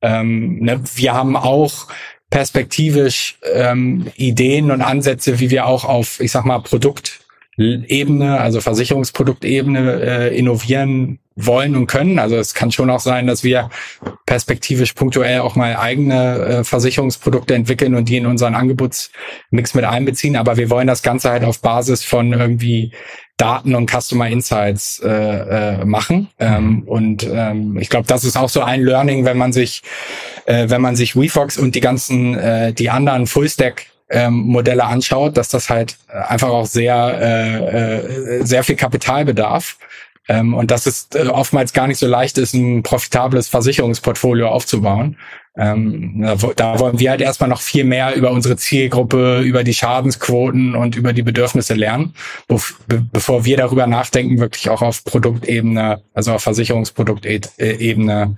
Ähm, 0.00 0.60
ne, 0.60 0.80
wir 0.94 1.12
haben 1.12 1.36
auch 1.36 1.88
perspektivisch 2.34 3.38
ähm, 3.54 4.08
Ideen 4.16 4.72
und 4.72 4.82
Ansätze, 4.82 5.38
wie 5.38 5.50
wir 5.50 5.66
auch 5.66 5.84
auf, 5.84 6.18
ich 6.18 6.32
sag 6.32 6.44
mal, 6.44 6.58
Produktebene, 6.58 8.40
also 8.40 8.60
Versicherungsproduktebene 8.60 10.02
äh, 10.02 10.36
innovieren 10.36 11.20
wollen 11.36 11.76
und 11.76 11.86
können. 11.86 12.18
Also 12.18 12.34
es 12.34 12.52
kann 12.52 12.72
schon 12.72 12.90
auch 12.90 12.98
sein, 12.98 13.28
dass 13.28 13.44
wir 13.44 13.70
perspektivisch 14.26 14.94
punktuell 14.94 15.42
auch 15.42 15.54
mal 15.54 15.76
eigene 15.76 16.38
äh, 16.38 16.64
Versicherungsprodukte 16.64 17.54
entwickeln 17.54 17.94
und 17.94 18.08
die 18.08 18.16
in 18.16 18.26
unseren 18.26 18.56
Angebotsmix 18.56 19.74
mit 19.74 19.84
einbeziehen. 19.84 20.34
Aber 20.34 20.56
wir 20.56 20.70
wollen 20.70 20.88
das 20.88 21.04
Ganze 21.04 21.30
halt 21.30 21.44
auf 21.44 21.60
Basis 21.60 22.02
von 22.02 22.32
irgendwie 22.32 22.90
Daten 23.36 23.74
und 23.74 23.90
Customer 23.90 24.28
Insights 24.28 25.00
äh, 25.00 25.08
äh, 25.08 25.84
machen. 25.84 26.28
Ähm, 26.38 26.66
mhm. 26.66 26.82
und 26.82 27.28
ähm, 27.30 27.78
ich 27.78 27.88
glaube, 27.88 28.06
das 28.06 28.24
ist 28.24 28.36
auch 28.36 28.48
so 28.48 28.62
ein 28.62 28.82
Learning, 28.82 29.24
wenn 29.24 29.38
man 29.38 29.52
sich, 29.52 29.82
äh, 30.46 30.68
wenn 30.68 30.80
man 30.80 30.96
sich 30.96 31.16
WeFox 31.16 31.58
und 31.58 31.74
die 31.74 31.80
ganzen, 31.80 32.38
äh, 32.38 32.72
die 32.72 32.90
anderen 32.90 33.26
Fullstack 33.26 33.86
ähm, 34.10 34.34
Modelle 34.34 34.84
anschaut, 34.84 35.36
dass 35.36 35.48
das 35.48 35.70
halt 35.70 35.96
einfach 36.08 36.48
auch 36.48 36.66
sehr, 36.66 37.18
äh, 37.20 38.38
äh, 38.38 38.44
sehr 38.44 38.62
viel 38.62 38.76
Kapital 38.76 39.24
bedarf. 39.24 39.78
Ähm, 40.28 40.54
und 40.54 40.70
dass 40.70 40.86
es 40.86 41.08
äh, 41.14 41.26
oftmals 41.26 41.72
gar 41.72 41.86
nicht 41.86 41.98
so 41.98 42.06
leicht 42.06 42.38
ist, 42.38 42.54
ein 42.54 42.82
profitables 42.82 43.48
Versicherungsportfolio 43.48 44.48
aufzubauen. 44.48 45.16
Ähm, 45.56 46.20
da, 46.20 46.34
da 46.56 46.78
wollen 46.80 46.98
wir 46.98 47.10
halt 47.10 47.20
erstmal 47.20 47.48
noch 47.48 47.60
viel 47.60 47.84
mehr 47.84 48.16
über 48.16 48.32
unsere 48.32 48.56
Zielgruppe, 48.56 49.40
über 49.42 49.62
die 49.62 49.74
Schadensquoten 49.74 50.74
und 50.74 50.96
über 50.96 51.12
die 51.12 51.22
Bedürfnisse 51.22 51.74
lernen, 51.74 52.14
be 52.48 52.58
bevor 53.12 53.44
wir 53.44 53.56
darüber 53.56 53.86
nachdenken, 53.86 54.40
wirklich 54.40 54.68
auch 54.68 54.82
auf 54.82 55.04
Produktebene, 55.04 56.02
also 56.12 56.32
auf 56.32 56.42
Versicherungsproduktebene 56.42 58.36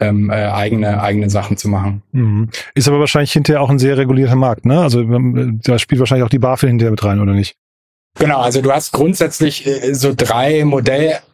ähm, 0.00 0.30
äh, 0.30 0.34
eigene 0.34 1.02
eigene 1.02 1.30
Sachen 1.30 1.56
zu 1.56 1.68
machen. 1.68 2.02
Mhm. 2.12 2.50
Ist 2.74 2.86
aber 2.86 3.00
wahrscheinlich 3.00 3.32
hinterher 3.32 3.62
auch 3.62 3.70
ein 3.70 3.78
sehr 3.78 3.96
regulierter 3.96 4.36
Markt, 4.36 4.66
ne? 4.66 4.80
Also 4.80 5.00
ähm, 5.00 5.60
da 5.64 5.78
spielt 5.78 6.00
wahrscheinlich 6.00 6.24
auch 6.24 6.30
die 6.30 6.38
BaFin 6.38 6.70
hinterher 6.70 6.90
mit 6.90 7.02
rein, 7.02 7.20
oder 7.20 7.32
nicht? 7.32 7.56
Genau, 8.18 8.40
also 8.40 8.60
du 8.60 8.70
hast 8.72 8.92
grundsätzlich 8.92 9.66
äh, 9.66 9.94
so 9.94 10.12
drei 10.14 10.64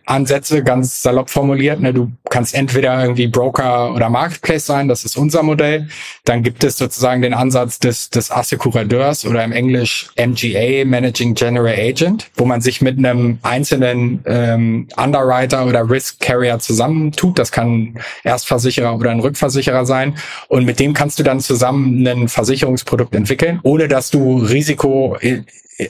Modellansätze, 0.06 0.62
ganz 0.62 1.02
salopp 1.02 1.30
formuliert. 1.30 1.80
Ne? 1.80 1.92
Du 1.92 2.10
kannst 2.30 2.54
entweder 2.54 3.00
irgendwie 3.02 3.26
Broker 3.26 3.94
oder 3.94 4.08
Marketplace 4.10 4.66
sein, 4.66 4.88
das 4.88 5.04
ist 5.04 5.16
unser 5.16 5.42
Modell. 5.42 5.88
Dann 6.24 6.42
gibt 6.42 6.64
es 6.64 6.78
sozusagen 6.78 7.22
den 7.22 7.34
Ansatz 7.34 7.78
des, 7.78 8.10
des 8.10 8.30
Assekurateurs 8.30 9.26
oder 9.26 9.44
im 9.44 9.52
Englisch 9.52 10.10
MGA, 10.16 10.84
Managing 10.84 11.34
General 11.34 11.74
Agent, 11.74 12.30
wo 12.36 12.44
man 12.44 12.60
sich 12.60 12.80
mit 12.80 12.98
einem 12.98 13.38
einzelnen 13.42 14.22
ähm, 14.26 14.88
Underwriter 14.96 15.66
oder 15.66 15.88
Risk 15.88 16.20
Carrier 16.20 16.58
zusammentut. 16.58 17.38
Das 17.38 17.50
kann 17.52 17.98
Erstversicherer 18.22 18.96
oder 18.96 19.10
ein 19.10 19.20
Rückversicherer 19.20 19.86
sein. 19.86 20.16
Und 20.48 20.64
mit 20.64 20.80
dem 20.80 20.92
kannst 20.94 21.18
du 21.18 21.22
dann 21.22 21.40
zusammen 21.40 22.06
ein 22.06 22.28
Versicherungsprodukt 22.28 23.14
entwickeln, 23.14 23.60
ohne 23.62 23.88
dass 23.88 24.10
du 24.10 24.38
Risiko 24.38 25.16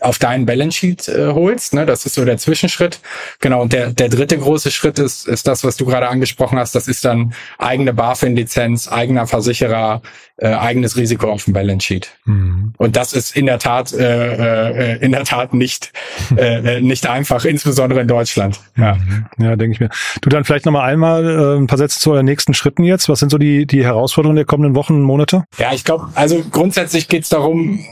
auf 0.01 0.19
deinen 0.19 0.47
Balance 0.47 0.79
Sheet 0.79 1.09
äh, 1.09 1.29
holst. 1.29 1.75
Ne? 1.75 1.85
Das 1.87 2.07
ist 2.07 2.15
so 2.15 2.25
der 2.25 2.39
Zwischenschritt. 2.39 3.01
Genau. 3.41 3.63
Und 3.63 3.73
der, 3.73 3.91
der 3.91 4.09
dritte 4.09 4.39
große 4.39 4.71
Schritt 4.71 4.99
ist, 4.99 5.29
ist 5.29 5.47
das, 5.47 5.65
was 5.65 5.77
du 5.77 5.85
gerade 5.85 6.09
angesprochen 6.09 6.59
hast. 6.59 6.75
Das 6.75 6.89
ist 6.89 7.05
dann 7.05 7.35
eigene 7.59 7.93
BaFin-Lizenz, 7.93 8.89
eigener 8.89 9.27
Versicherer, 9.27 10.01
äh, 10.37 10.49
eigenes 10.49 10.97
Risiko 10.97 11.31
auf 11.31 11.45
dem 11.45 11.53
Balance 11.53 11.87
Sheet. 11.87 12.11
Mhm. 12.25 12.73
Und 12.79 12.97
das 12.97 13.13
ist 13.13 13.37
in 13.37 13.47
der 13.47 13.59
Tat, 13.59 13.93
äh, 13.93 14.95
äh, 14.95 15.05
in 15.05 15.13
der 15.13 15.25
Tat 15.25 15.53
nicht, 15.53 15.93
äh, 16.37 16.81
nicht 16.81 17.07
einfach, 17.07 17.45
insbesondere 17.45 18.01
in 18.01 18.09
Deutschland. 18.09 18.61
Ja, 18.77 18.95
mhm. 18.95 19.27
ja 19.39 19.57
denke 19.57 19.75
ich 19.75 19.81
mir. 19.81 19.91
Du 20.23 20.31
dann 20.31 20.45
vielleicht 20.45 20.65
nochmal 20.65 20.91
einmal 20.91 21.25
äh, 21.25 21.59
ein 21.59 21.67
paar 21.67 21.79
Sätze 21.79 22.01
zu 22.01 22.13
euren 22.13 22.25
nächsten 22.25 22.55
Schritten 22.55 22.85
jetzt. 22.85 23.09
Was 23.09 23.21
sind 23.21 23.31
so 23.31 23.39
die, 23.39 23.67
die 23.67 23.85
Herausforderungen 23.85 24.37
der 24.37 24.47
kommenden 24.47 24.75
Wochen 24.75 24.95
und 24.95 25.03
Monate? 25.03 25.45
Ja, 25.59 25.73
ich 25.73 25.85
glaube, 25.85 26.09
also 26.15 26.43
grundsätzlich 26.51 27.09
geht 27.09 27.25
es 27.25 27.29
darum, 27.29 27.85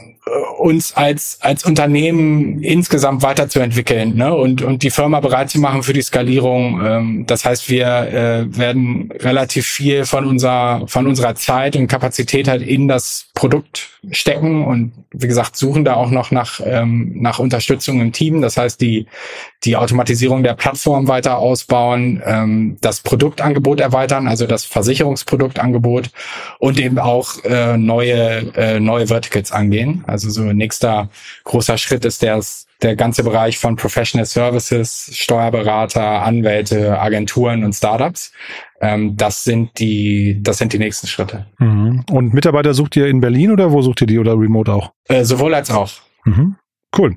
uns 0.57 0.93
als, 0.95 1.37
als 1.41 1.65
Unternehmen 1.65 2.61
insgesamt 2.63 3.21
weiterzuentwickeln 3.23 4.15
ne? 4.15 4.33
und, 4.33 4.61
und 4.61 4.83
die 4.83 4.89
Firma 4.89 5.19
bereit 5.19 5.49
zu 5.49 5.59
machen 5.59 5.83
für 5.83 5.93
die 5.93 6.01
Skalierung. 6.01 6.81
Ähm, 6.83 7.25
das 7.27 7.43
heißt, 7.43 7.69
wir 7.69 7.87
äh, 7.87 8.57
werden 8.57 9.11
relativ 9.19 9.67
viel 9.67 10.05
von 10.05 10.25
unserer, 10.25 10.87
von 10.87 11.07
unserer 11.07 11.35
Zeit 11.35 11.75
und 11.75 11.87
Kapazität 11.87 12.47
halt 12.47 12.61
in 12.61 12.87
das 12.87 13.27
Produkt 13.33 13.92
stecken 14.11 14.65
und 14.65 14.91
wie 15.11 15.27
gesagt, 15.27 15.55
suchen 15.55 15.85
da 15.85 15.95
auch 15.95 16.09
noch 16.09 16.31
nach, 16.31 16.59
ähm, 16.63 17.13
nach 17.21 17.39
Unterstützung 17.39 18.01
im 18.01 18.11
Team. 18.11 18.41
Das 18.41 18.57
heißt, 18.57 18.81
die, 18.81 19.07
die 19.63 19.77
Automatisierung 19.77 20.43
der 20.43 20.55
Plattform 20.55 21.07
weiter 21.07 21.37
ausbauen, 21.37 22.21
ähm, 22.25 22.77
das 22.81 23.01
Produktangebot 23.01 23.79
erweitern, 23.79 24.27
also 24.27 24.45
das 24.45 24.65
Versicherungsproduktangebot 24.65 26.09
und 26.59 26.79
eben 26.79 26.99
auch 26.99 27.43
äh, 27.45 27.77
neue, 27.77 28.53
äh, 28.55 28.79
neue 28.79 29.07
Verticals 29.07 29.51
angehen. 29.51 30.03
Also 30.07 30.29
so 30.29 30.41
nächster 30.41 31.09
großer 31.45 31.77
Schritt 31.77 32.03
ist 32.03 32.21
der, 32.21 32.41
der 32.81 32.95
ganze 32.95 33.23
Bereich 33.23 33.57
von 33.57 33.75
Professional 33.75 34.25
Services, 34.25 35.09
Steuerberater, 35.13 36.23
Anwälte, 36.23 36.99
Agenturen 36.99 37.63
und 37.63 37.73
Startups. 37.73 38.33
Ähm, 38.83 39.15
das 39.17 39.43
sind 39.43 39.79
die, 39.79 40.39
das 40.41 40.57
sind 40.57 40.73
die 40.73 40.79
nächsten 40.79 41.07
Schritte. 41.07 41.45
Mhm. 41.59 42.03
Und 42.11 42.33
Mitarbeiter 42.33 42.73
sucht 42.73 42.95
ihr 42.95 43.07
in 43.07 43.21
Berlin 43.21 43.51
oder 43.51 43.71
wo 43.71 43.81
sucht 43.81 44.01
ihr 44.01 44.07
die 44.07 44.19
oder 44.19 44.33
remote 44.33 44.71
auch? 44.71 44.91
Äh, 45.07 45.23
sowohl 45.23 45.53
als 45.53 45.71
auch. 45.71 45.91
Mhm. 46.25 46.55
Cool. 46.97 47.15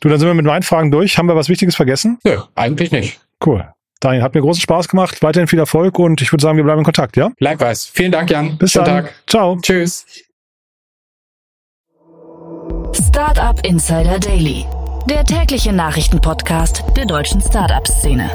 Du, 0.00 0.08
dann 0.08 0.18
sind 0.18 0.28
wir 0.28 0.34
mit 0.34 0.46
meinen 0.46 0.62
Fragen 0.62 0.90
durch. 0.90 1.18
Haben 1.18 1.26
wir 1.26 1.36
was 1.36 1.48
Wichtiges 1.48 1.76
vergessen? 1.76 2.18
Nö, 2.24 2.38
eigentlich 2.54 2.90
nicht. 2.90 3.20
Cool. 3.44 3.68
Daniel, 4.00 4.22
hat 4.22 4.34
mir 4.34 4.40
großen 4.40 4.62
Spaß 4.62 4.88
gemacht. 4.88 5.22
Weiterhin 5.22 5.46
viel 5.46 5.58
Erfolg 5.58 5.98
und 5.98 6.22
ich 6.22 6.32
würde 6.32 6.42
sagen, 6.42 6.56
wir 6.56 6.64
bleiben 6.64 6.78
in 6.78 6.84
Kontakt, 6.84 7.18
ja? 7.18 7.30
Likewise. 7.38 7.90
Vielen 7.92 8.12
Dank, 8.12 8.30
Jan. 8.30 8.56
Bis 8.56 8.72
Schönen 8.72 8.86
dann. 8.86 9.04
Tag. 9.04 9.14
Ciao. 9.26 9.58
Tschüss. 9.60 10.06
Startup 12.94 13.60
Insider 13.66 14.18
Daily 14.18 14.64
der 15.08 15.24
tägliche 15.24 15.72
Nachrichtenpodcast 15.72 16.84
der 16.96 17.06
deutschen 17.06 17.40
Startup-Szene. 17.40 18.30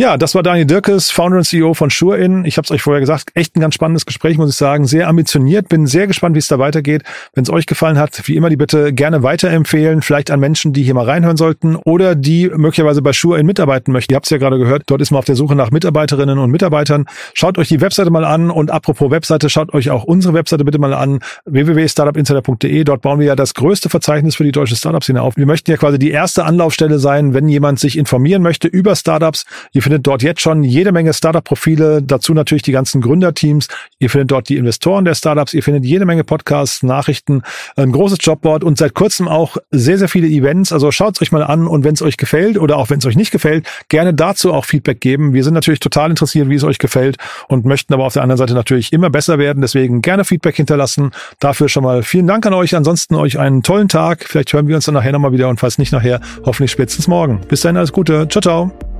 Ja, 0.00 0.16
das 0.16 0.34
war 0.34 0.42
Daniel 0.42 0.64
Dirkes, 0.64 1.10
Founder 1.10 1.36
und 1.36 1.44
CEO 1.44 1.74
von 1.74 1.90
SureIn. 1.90 2.46
Ich 2.46 2.56
habe 2.56 2.64
es 2.64 2.70
euch 2.70 2.80
vorher 2.80 3.00
gesagt, 3.00 3.32
echt 3.34 3.54
ein 3.54 3.60
ganz 3.60 3.74
spannendes 3.74 4.06
Gespräch, 4.06 4.38
muss 4.38 4.48
ich 4.48 4.56
sagen. 4.56 4.86
Sehr 4.86 5.08
ambitioniert, 5.08 5.68
bin 5.68 5.86
sehr 5.86 6.06
gespannt, 6.06 6.34
wie 6.34 6.38
es 6.38 6.46
da 6.46 6.58
weitergeht. 6.58 7.02
Wenn 7.34 7.42
es 7.42 7.50
euch 7.50 7.66
gefallen 7.66 7.98
hat, 7.98 8.22
wie 8.24 8.34
immer 8.34 8.48
die 8.48 8.56
Bitte 8.56 8.94
gerne 8.94 9.22
weiterempfehlen, 9.22 10.00
vielleicht 10.00 10.30
an 10.30 10.40
Menschen, 10.40 10.72
die 10.72 10.84
hier 10.84 10.94
mal 10.94 11.04
reinhören 11.04 11.36
sollten 11.36 11.76
oder 11.76 12.14
die 12.14 12.48
möglicherweise 12.48 13.02
bei 13.02 13.12
SureIn 13.12 13.44
mitarbeiten 13.44 13.92
möchten. 13.92 14.14
Ihr 14.14 14.16
habt 14.16 14.24
es 14.24 14.30
ja 14.30 14.38
gerade 14.38 14.56
gehört, 14.56 14.84
dort 14.86 15.02
ist 15.02 15.10
man 15.10 15.18
auf 15.18 15.26
der 15.26 15.36
Suche 15.36 15.54
nach 15.54 15.70
Mitarbeiterinnen 15.70 16.38
und 16.38 16.50
Mitarbeitern. 16.50 17.04
Schaut 17.34 17.58
euch 17.58 17.68
die 17.68 17.82
Webseite 17.82 18.08
mal 18.08 18.24
an 18.24 18.50
und 18.50 18.70
apropos 18.70 19.10
Webseite, 19.10 19.50
schaut 19.50 19.74
euch 19.74 19.90
auch 19.90 20.04
unsere 20.04 20.32
Webseite 20.32 20.64
bitte 20.64 20.78
mal 20.78 20.94
an, 20.94 21.18
www.startupinsider.de. 21.44 22.84
Dort 22.84 23.02
bauen 23.02 23.18
wir 23.18 23.26
ja 23.26 23.36
das 23.36 23.52
größte 23.52 23.90
Verzeichnis 23.90 24.34
für 24.34 24.44
die 24.44 24.52
deutsche 24.52 24.76
Startup-Szene 24.76 25.20
auf. 25.20 25.36
Wir 25.36 25.44
möchten 25.44 25.70
ja 25.70 25.76
quasi 25.76 25.98
die 25.98 26.10
erste 26.10 26.46
Anlaufstelle 26.46 26.98
sein, 26.98 27.34
wenn 27.34 27.50
jemand 27.50 27.80
sich 27.80 27.98
informieren 27.98 28.40
möchte 28.40 28.66
über 28.66 28.96
Startups. 28.96 29.44
Ihr 29.72 29.82
findet 29.90 30.06
dort 30.06 30.22
jetzt 30.22 30.40
schon 30.40 30.62
jede 30.62 30.92
Menge 30.92 31.12
Startup-Profile, 31.12 32.00
dazu 32.00 32.32
natürlich 32.32 32.62
die 32.62 32.70
ganzen 32.70 33.00
Gründerteams. 33.00 33.66
Ihr 33.98 34.08
findet 34.08 34.30
dort 34.30 34.48
die 34.48 34.56
Investoren 34.56 35.04
der 35.04 35.16
Startups, 35.16 35.52
ihr 35.52 35.64
findet 35.64 35.84
jede 35.84 36.06
Menge 36.06 36.22
Podcasts, 36.22 36.84
Nachrichten, 36.84 37.42
ein 37.74 37.90
großes 37.90 38.18
Jobboard 38.20 38.62
und 38.62 38.78
seit 38.78 38.94
kurzem 38.94 39.26
auch 39.26 39.56
sehr, 39.72 39.98
sehr 39.98 40.08
viele 40.08 40.28
Events. 40.28 40.72
Also 40.72 40.92
schaut 40.92 41.16
es 41.16 41.22
euch 41.22 41.32
mal 41.32 41.42
an 41.42 41.66
und 41.66 41.82
wenn 41.82 41.94
es 41.94 42.02
euch 42.02 42.16
gefällt 42.18 42.56
oder 42.56 42.76
auch 42.76 42.88
wenn 42.88 43.00
es 43.00 43.06
euch 43.06 43.16
nicht 43.16 43.32
gefällt, 43.32 43.66
gerne 43.88 44.14
dazu 44.14 44.52
auch 44.52 44.64
Feedback 44.64 45.00
geben. 45.00 45.34
Wir 45.34 45.42
sind 45.42 45.54
natürlich 45.54 45.80
total 45.80 46.10
interessiert, 46.10 46.48
wie 46.48 46.54
es 46.54 46.62
euch 46.62 46.78
gefällt 46.78 47.16
und 47.48 47.64
möchten 47.64 47.92
aber 47.92 48.04
auf 48.04 48.12
der 48.12 48.22
anderen 48.22 48.38
Seite 48.38 48.54
natürlich 48.54 48.92
immer 48.92 49.10
besser 49.10 49.40
werden. 49.40 49.60
Deswegen 49.60 50.02
gerne 50.02 50.24
Feedback 50.24 50.54
hinterlassen. 50.54 51.10
Dafür 51.40 51.68
schon 51.68 51.82
mal 51.82 52.04
vielen 52.04 52.28
Dank 52.28 52.46
an 52.46 52.54
euch. 52.54 52.76
Ansonsten 52.76 53.16
euch 53.16 53.40
einen 53.40 53.64
tollen 53.64 53.88
Tag. 53.88 54.24
Vielleicht 54.28 54.52
hören 54.52 54.68
wir 54.68 54.76
uns 54.76 54.84
dann 54.84 54.94
nachher 54.94 55.10
nochmal 55.10 55.32
wieder 55.32 55.48
und 55.48 55.58
falls 55.58 55.78
nicht 55.78 55.90
nachher, 55.90 56.20
hoffentlich 56.44 56.70
spätestens 56.70 57.08
morgen. 57.08 57.40
Bis 57.48 57.62
dahin 57.62 57.76
alles 57.76 57.90
Gute. 57.90 58.28
Ciao, 58.28 58.40
ciao. 58.40 58.99